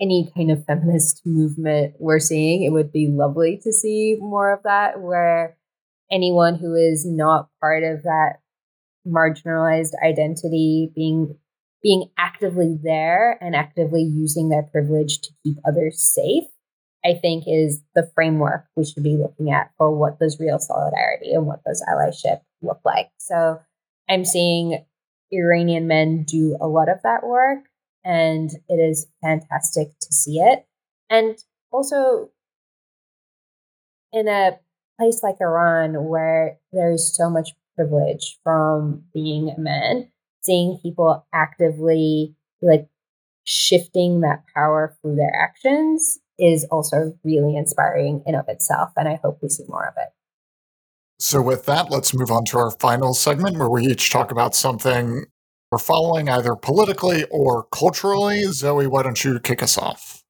any 0.00 0.30
kind 0.36 0.50
of 0.50 0.64
feminist 0.64 1.22
movement 1.24 1.94
we're 1.98 2.20
seeing. 2.20 2.62
It 2.62 2.70
would 2.70 2.92
be 2.92 3.08
lovely 3.08 3.58
to 3.62 3.72
see 3.72 4.16
more 4.20 4.52
of 4.52 4.62
that, 4.62 5.00
where 5.00 5.56
anyone 6.10 6.56
who 6.56 6.74
is 6.74 7.04
not 7.06 7.48
part 7.60 7.82
of 7.84 8.02
that 8.04 8.36
marginalized 9.06 9.92
identity 10.04 10.92
being 10.94 11.36
being 11.82 12.10
actively 12.18 12.76
there 12.82 13.38
and 13.40 13.54
actively 13.54 14.02
using 14.02 14.48
their 14.48 14.64
privilege 14.64 15.20
to 15.20 15.30
keep 15.42 15.56
others 15.66 16.02
safe 16.02 16.44
i 17.04 17.14
think 17.14 17.44
is 17.46 17.82
the 17.94 18.10
framework 18.14 18.66
we 18.76 18.84
should 18.84 19.02
be 19.02 19.16
looking 19.16 19.50
at 19.50 19.70
for 19.78 19.94
what 19.94 20.18
does 20.18 20.40
real 20.40 20.58
solidarity 20.58 21.32
and 21.32 21.46
what 21.46 21.62
does 21.64 21.84
allyship 21.88 22.40
look 22.60 22.80
like 22.84 23.08
so 23.18 23.58
i'm 24.08 24.24
seeing 24.24 24.84
iranian 25.30 25.86
men 25.86 26.24
do 26.24 26.56
a 26.60 26.66
lot 26.66 26.88
of 26.88 26.98
that 27.02 27.24
work 27.24 27.60
and 28.04 28.50
it 28.68 28.74
is 28.74 29.06
fantastic 29.22 29.88
to 30.00 30.12
see 30.12 30.38
it. 30.38 30.66
And 31.10 31.36
also, 31.70 32.30
in 34.12 34.28
a 34.28 34.58
place 34.98 35.22
like 35.22 35.36
Iran, 35.40 36.08
where 36.08 36.58
there's 36.72 37.16
so 37.16 37.30
much 37.30 37.50
privilege 37.76 38.38
from 38.42 39.04
being 39.14 39.50
a 39.50 39.60
man, 39.60 40.10
seeing 40.42 40.78
people 40.82 41.26
actively 41.32 42.34
like 42.60 42.88
shifting 43.44 44.20
that 44.20 44.44
power 44.54 44.96
through 45.00 45.16
their 45.16 45.32
actions 45.42 46.18
is 46.38 46.66
also 46.70 47.14
really 47.24 47.56
inspiring 47.56 48.22
in 48.26 48.34
of 48.34 48.48
itself. 48.48 48.90
And 48.96 49.08
I 49.08 49.18
hope 49.22 49.38
we 49.42 49.48
see 49.48 49.64
more 49.68 49.86
of 49.86 49.94
it. 49.96 50.08
So, 51.20 51.42
with 51.42 51.66
that, 51.66 51.90
let's 51.90 52.14
move 52.14 52.30
on 52.30 52.44
to 52.46 52.58
our 52.58 52.70
final 52.70 53.12
segment 53.12 53.58
where 53.58 53.68
we 53.68 53.86
each 53.86 54.10
talk 54.10 54.30
about 54.30 54.54
something 54.54 55.24
we're 55.70 55.78
following 55.78 56.28
either 56.28 56.54
politically 56.54 57.24
or 57.30 57.64
culturally. 57.64 58.44
Zoe, 58.44 58.86
why 58.86 59.02
don't 59.02 59.22
you 59.22 59.38
kick 59.38 59.62
us 59.62 59.76
off? 59.76 60.24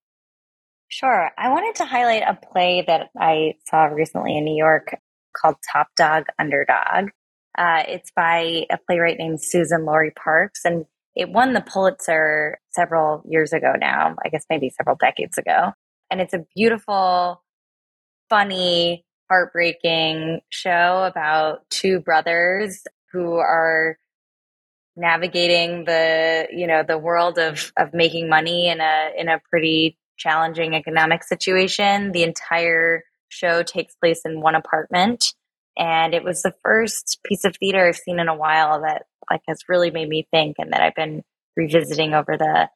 Sure. 0.89 1.31
I 1.39 1.51
wanted 1.51 1.77
to 1.77 1.85
highlight 1.85 2.23
a 2.23 2.39
play 2.51 2.83
that 2.87 3.11
I 3.17 3.55
saw 3.67 3.85
recently 3.85 4.37
in 4.37 4.45
New 4.45 4.57
York 4.57 4.97
called 5.37 5.57
Top 5.73 5.89
Dog 5.97 6.25
Underdog. 6.39 7.11
Uh, 7.57 7.83
it's 7.87 8.11
by 8.15 8.67
a 8.71 8.79
playwright 8.87 9.19
named 9.19 9.41
Suzan-Lori 9.41 10.13
Parks, 10.13 10.61
and 10.65 10.87
it 11.15 11.29
won 11.29 11.53
the 11.53 11.61
Pulitzer 11.61 12.59
several 12.71 13.23
years 13.29 13.53
ago 13.53 13.75
now, 13.79 14.15
I 14.25 14.29
guess 14.29 14.45
maybe 14.49 14.71
several 14.71 14.97
decades 14.97 15.37
ago. 15.37 15.73
And 16.11 16.21
it's 16.21 16.35
a 16.35 16.45
beautiful, 16.55 17.43
funny, 18.31 19.05
heartbreaking 19.29 20.41
show 20.51 21.05
about 21.05 21.69
two 21.71 22.01
brothers 22.01 22.83
who 23.13 23.35
are 23.35 23.99
navigating 24.99 25.85
the 25.85 26.49
you 26.53 26.67
know 26.67 26.83
the 26.83 26.99
world 26.99 27.39
of 27.39 27.73
of 27.77 27.95
making 27.95 28.29
money 28.29 28.69
in 28.69 28.81
a 28.81 29.11
in 29.17 29.29
a 29.29 29.41
pretty 29.51 29.97
challenging 30.17 30.75
economic 30.75 31.23
situation. 31.23 32.13
The 32.13 32.25
entire 32.25 33.05
show 33.29 33.63
takes 33.63 33.95
place 33.97 34.23
in 34.25 34.41
one 34.41 34.55
apartment 34.55 35.35
and 35.77 36.15
it 36.15 36.25
was 36.25 36.43
the 36.43 36.55
first 36.63 37.19
piece 37.25 37.45
of 37.45 37.55
theater 37.57 37.87
i've 37.87 37.95
seen 37.95 38.19
in 38.19 38.27
a 38.27 38.35
while 38.35 38.81
that 38.81 39.03
like 39.31 39.43
has 39.47 39.59
really 39.69 39.91
made 39.91 40.09
me 40.09 40.27
think 40.31 40.57
and 40.59 40.73
that 40.73 40.81
i've 40.81 40.95
been 40.95 41.23
revisiting 41.59 42.15
over 42.15 42.39
the 42.39 42.71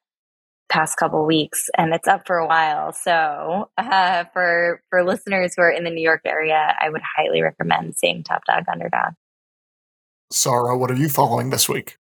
past 0.73 0.97
couple 0.97 1.25
weeks 1.27 1.69
and 1.77 1.93
it's 1.93 2.09
up 2.09 2.27
for 2.27 2.39
a 2.39 2.47
while. 2.47 2.93
So 2.95 3.69
uh, 3.77 4.25
for 4.33 4.83
for 4.89 5.05
listeners 5.05 5.53
who 5.55 5.63
are 5.63 5.71
in 5.71 5.85
the 5.85 5.91
new 5.91 6.03
york 6.03 6.23
area 6.25 6.75
i 6.81 6.89
would 6.89 7.03
highly 7.17 7.43
recommend 7.43 7.95
seeing 7.97 8.25
top 8.25 8.45
dog 8.47 8.65
underdog. 8.73 9.13
Sarah, 10.33 10.77
what 10.77 10.91
are 10.91 10.97
you 10.97 11.11
following 11.11 11.51
this 11.51 11.69
week? 11.69 11.99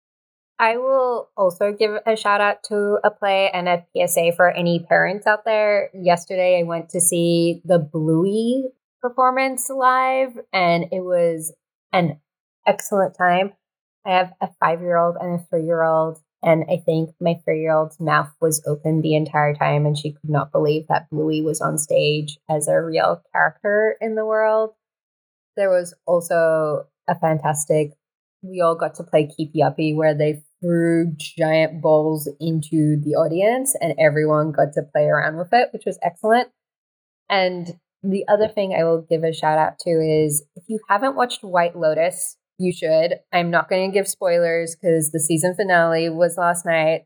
I 0.60 0.78
will 0.78 1.30
also 1.38 1.72
give 1.72 1.92
a 2.06 2.16
shout 2.16 2.42
out 2.42 2.64
to 2.66 3.00
a 3.04 3.12
play 3.12 3.52
and 3.54 3.70
a 3.70 3.86
PSA 3.96 4.32
for 4.36 4.50
any 4.50 4.80
parents 4.80 5.28
out 5.28 5.46
there. 5.46 5.92
Yesterday, 5.94 6.60
I 6.60 6.64
went 6.64 6.90
to 6.90 7.02
see 7.02 7.62
the 7.64 7.78
Bluey 7.78 8.66
performance 9.02 9.70
live, 9.70 10.34
and 10.52 10.86
it 10.92 11.02
was 11.02 11.54
an 11.94 12.20
excellent 12.66 13.16
time. 13.16 13.54
I 14.06 14.12
have 14.12 14.34
a 14.42 14.50
five 14.60 14.82
year 14.82 14.98
old 14.98 15.16
and 15.20 15.40
a 15.40 15.44
three 15.44 15.64
year 15.64 15.84
old, 15.84 16.20
and 16.42 16.66
I 16.72 16.78
think 16.84 17.12
my 17.22 17.36
three 17.46 17.62
year 17.62 17.74
old's 17.74 18.00
mouth 18.00 18.32
was 18.42 18.64
open 18.66 19.02
the 19.02 19.16
entire 19.16 19.54
time, 19.54 19.86
and 19.86 19.96
she 19.96 20.14
could 20.14 20.30
not 20.30 20.52
believe 20.52 20.88
that 20.88 21.10
Bluey 21.12 21.44
was 21.44 21.62
on 21.62 21.78
stage 21.78 22.40
as 22.50 22.68
a 22.68 22.82
real 22.82 23.22
character 23.32 23.96
in 24.02 24.16
the 24.16 24.26
world. 24.26 24.72
There 25.56 25.70
was 25.70 25.94
also 26.08 26.88
a 27.08 27.14
fantastic 27.20 27.92
we 28.42 28.62
all 28.62 28.76
got 28.76 28.96
to 28.96 29.04
play 29.04 29.28
Keepy 29.28 29.64
Uppy, 29.64 29.94
where 29.94 30.16
they 30.16 30.44
threw 30.62 31.14
giant 31.18 31.82
balls 31.82 32.30
into 32.40 33.00
the 33.02 33.16
audience 33.16 33.76
and 33.80 33.94
everyone 34.00 34.52
got 34.52 34.74
to 34.74 34.84
play 34.84 35.06
around 35.06 35.38
with 35.38 35.50
it, 35.52 35.70
which 35.72 35.86
was 35.86 36.00
excellent. 36.02 36.50
And 37.30 37.78
the 38.04 38.26
other 38.28 38.48
thing 38.48 38.74
I 38.74 38.84
will 38.84 39.06
give 39.08 39.24
a 39.24 39.34
shout 39.34 39.58
out 39.58 39.80
to 39.80 39.90
is 39.90 40.46
if 40.56 40.64
you 40.68 40.80
haven't 40.90 41.16
watched 41.16 41.44
White 41.44 41.76
Lotus, 41.76 42.38
you 42.58 42.72
should. 42.72 43.20
I'm 43.32 43.52
not 43.52 43.70
going 43.70 43.90
to 43.90 43.94
give 43.94 44.08
spoilers 44.08 44.76
because 44.76 45.12
the 45.12 45.20
season 45.20 45.56
finale 45.56 46.10
was 46.10 46.38
last 46.38 46.66
night. 46.66 47.06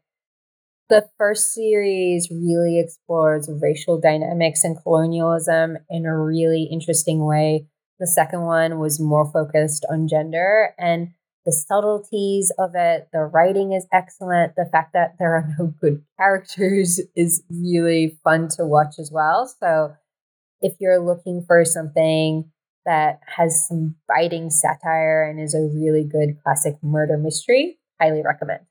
The 0.89 1.08
first 1.18 1.54
series 1.54 2.30
really 2.30 2.80
explores 2.80 3.49
racial 3.62 3.99
dynamics 3.99 4.64
and 4.64 4.78
colonialism 4.82 5.78
in 5.89 6.06
a 6.06 6.18
really 6.18 6.68
interesting 6.72 7.26
way. 7.26 7.68
The 7.99 8.08
second 8.08 8.41
one 8.41 8.80
was 8.80 8.99
more 8.99 9.32
focused 9.32 9.86
on 9.89 10.08
gender. 10.08 10.74
And 10.78 11.14
the 11.45 11.51
subtleties 11.51 12.51
of 12.59 12.71
it. 12.75 13.07
The 13.11 13.21
writing 13.21 13.73
is 13.73 13.87
excellent. 13.91 14.55
The 14.55 14.69
fact 14.71 14.93
that 14.93 15.15
there 15.19 15.33
are 15.33 15.55
no 15.57 15.73
good 15.81 16.03
characters 16.19 16.99
is 17.15 17.43
really 17.49 18.17
fun 18.23 18.47
to 18.57 18.65
watch 18.65 18.95
as 18.99 19.11
well. 19.11 19.51
So, 19.59 19.95
if 20.61 20.75
you're 20.79 20.99
looking 20.99 21.43
for 21.47 21.65
something 21.65 22.51
that 22.85 23.19
has 23.25 23.67
some 23.67 23.95
biting 24.07 24.49
satire 24.49 25.23
and 25.23 25.39
is 25.39 25.55
a 25.55 25.61
really 25.61 26.03
good 26.03 26.41
classic 26.43 26.77
murder 26.83 27.17
mystery, 27.17 27.79
highly 27.99 28.21
recommend. 28.23 28.61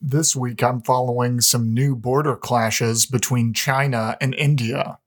This 0.00 0.34
week, 0.34 0.62
I'm 0.62 0.80
following 0.80 1.40
some 1.40 1.74
new 1.74 1.94
border 1.94 2.36
clashes 2.36 3.06
between 3.06 3.52
China 3.52 4.16
and 4.20 4.34
India. 4.34 4.98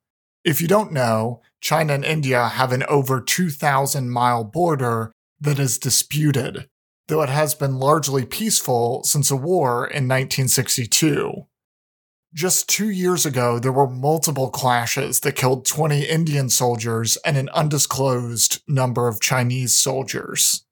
If 0.44 0.62
you 0.62 0.68
don't 0.68 0.92
know, 0.92 1.42
China 1.62 1.94
and 1.94 2.06
India 2.06 2.48
have 2.50 2.74
an 2.74 2.84
over 2.90 3.22
2,000 3.22 4.10
mile 4.10 4.44
border 4.44 5.14
that 5.40 5.58
is 5.58 5.78
disputed 5.78 6.68
though 7.14 7.22
it 7.22 7.30
has 7.30 7.54
been 7.54 7.78
largely 7.78 8.26
peaceful 8.26 9.04
since 9.04 9.30
a 9.30 9.36
war 9.36 9.86
in 9.86 10.08
1962. 10.08 11.46
Just 12.34 12.68
two 12.68 12.90
years 12.90 13.24
ago, 13.24 13.60
there 13.60 13.72
were 13.72 13.88
multiple 13.88 14.50
clashes 14.50 15.20
that 15.20 15.36
killed 15.36 15.64
20 15.64 16.06
Indian 16.06 16.50
soldiers 16.50 17.16
and 17.18 17.38
an 17.38 17.50
undisclosed 17.50 18.64
number 18.68 19.08
of 19.08 19.22
Chinese 19.22 19.78
soldiers. 19.78 20.66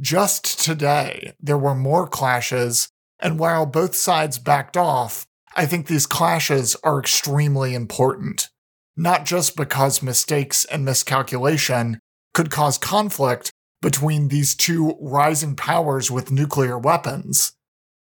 Just 0.00 0.58
today, 0.58 1.34
there 1.38 1.56
were 1.56 1.76
more 1.76 2.08
clashes, 2.08 2.88
and 3.20 3.38
while 3.38 3.64
both 3.64 3.94
sides 3.94 4.40
backed 4.40 4.76
off, 4.76 5.24
I 5.54 5.66
think 5.66 5.86
these 5.86 6.06
clashes 6.06 6.74
are 6.82 6.98
extremely 6.98 7.76
important. 7.76 8.50
Not 8.96 9.24
just 9.24 9.54
because 9.54 10.02
mistakes 10.02 10.64
and 10.64 10.84
miscalculation 10.84 12.00
could 12.34 12.50
cause 12.50 12.76
conflict, 12.76 13.52
between 13.86 14.26
these 14.26 14.56
two 14.56 14.96
rising 14.98 15.54
powers 15.54 16.10
with 16.10 16.32
nuclear 16.32 16.76
weapons, 16.76 17.52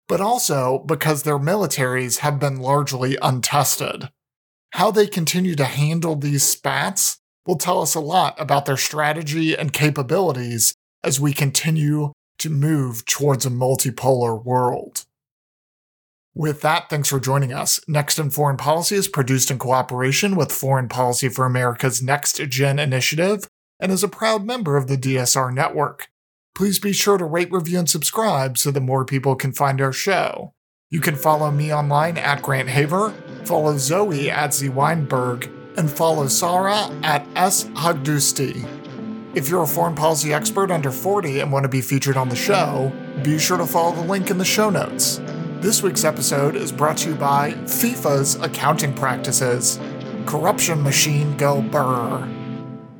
but 0.08 0.22
also 0.22 0.78
because 0.86 1.22
their 1.22 1.38
militaries 1.38 2.20
have 2.20 2.40
been 2.40 2.56
largely 2.56 3.18
untested. 3.20 4.08
How 4.72 4.90
they 4.90 5.06
continue 5.06 5.54
to 5.54 5.66
handle 5.66 6.16
these 6.16 6.44
spats 6.44 7.18
will 7.46 7.58
tell 7.58 7.82
us 7.82 7.94
a 7.94 8.00
lot 8.00 8.40
about 8.40 8.64
their 8.64 8.78
strategy 8.78 9.54
and 9.54 9.70
capabilities 9.70 10.74
as 11.04 11.20
we 11.20 11.34
continue 11.34 12.10
to 12.38 12.48
move 12.48 13.04
towards 13.04 13.44
a 13.44 13.50
multipolar 13.50 14.42
world. 14.42 15.04
With 16.34 16.62
that, 16.62 16.88
thanks 16.88 17.10
for 17.10 17.20
joining 17.20 17.52
us. 17.52 17.80
Next 17.86 18.18
in 18.18 18.30
Foreign 18.30 18.56
Policy 18.56 18.94
is 18.94 19.08
produced 19.08 19.50
in 19.50 19.58
cooperation 19.58 20.36
with 20.36 20.52
Foreign 20.52 20.88
Policy 20.88 21.28
for 21.28 21.44
America's 21.44 22.02
Next 22.02 22.40
Gen 22.48 22.78
initiative 22.78 23.46
and 23.80 23.92
is 23.92 24.02
a 24.02 24.08
proud 24.08 24.44
member 24.44 24.76
of 24.76 24.86
the 24.86 24.96
DSR 24.96 25.52
network. 25.52 26.08
Please 26.54 26.78
be 26.78 26.92
sure 26.92 27.18
to 27.18 27.24
rate, 27.24 27.52
review, 27.52 27.78
and 27.78 27.90
subscribe 27.90 28.56
so 28.56 28.70
that 28.70 28.80
more 28.80 29.04
people 29.04 29.36
can 29.36 29.52
find 29.52 29.80
our 29.80 29.92
show. 29.92 30.54
You 30.88 31.00
can 31.00 31.16
follow 31.16 31.50
me 31.50 31.74
online 31.74 32.16
at 32.16 32.42
Grant 32.42 32.68
Haver, 32.68 33.10
follow 33.44 33.76
Zoe 33.76 34.30
at 34.30 34.54
Z 34.54 34.70
Weinberg, 34.70 35.50
and 35.76 35.90
follow 35.90 36.28
Sarah 36.28 36.88
at 37.02 37.26
S. 37.36 37.64
Haghdoosti. 37.64 38.66
If 39.34 39.50
you're 39.50 39.64
a 39.64 39.66
foreign 39.66 39.94
policy 39.94 40.32
expert 40.32 40.70
under 40.70 40.90
40 40.90 41.40
and 41.40 41.52
want 41.52 41.64
to 41.64 41.68
be 41.68 41.82
featured 41.82 42.16
on 42.16 42.30
the 42.30 42.36
show, 42.36 42.90
be 43.22 43.38
sure 43.38 43.58
to 43.58 43.66
follow 43.66 43.94
the 43.94 44.00
link 44.00 44.30
in 44.30 44.38
the 44.38 44.44
show 44.44 44.70
notes. 44.70 45.20
This 45.60 45.82
week's 45.82 46.04
episode 46.04 46.56
is 46.56 46.72
brought 46.72 46.96
to 46.98 47.10
you 47.10 47.14
by 47.16 47.52
FIFA's 47.64 48.36
accounting 48.36 48.94
practices. 48.94 49.78
Corruption 50.24 50.82
machine 50.82 51.36
go 51.36 51.60
burr. 51.60 52.26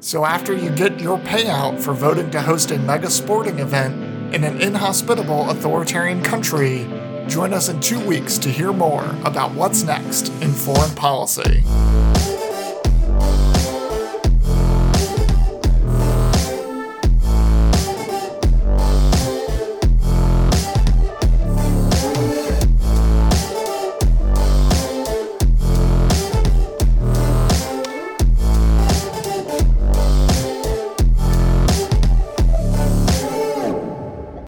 So 0.06 0.24
after 0.24 0.56
you 0.56 0.70
get 0.70 1.00
your 1.00 1.18
payout 1.18 1.82
for 1.82 1.92
voting 1.92 2.30
to 2.30 2.40
host 2.40 2.70
a 2.70 2.78
mega 2.78 3.10
sporting 3.10 3.58
event 3.58 4.32
in 4.32 4.44
an 4.44 4.62
inhospitable 4.62 5.50
authoritarian 5.50 6.22
country, 6.22 6.86
join 7.26 7.52
us 7.52 7.68
in 7.68 7.80
two 7.80 7.98
weeks 8.06 8.38
to 8.38 8.48
hear 8.48 8.72
more 8.72 9.04
about 9.24 9.50
what's 9.50 9.82
next 9.82 10.28
in 10.40 10.52
foreign 10.52 10.94
policy. 10.94 11.64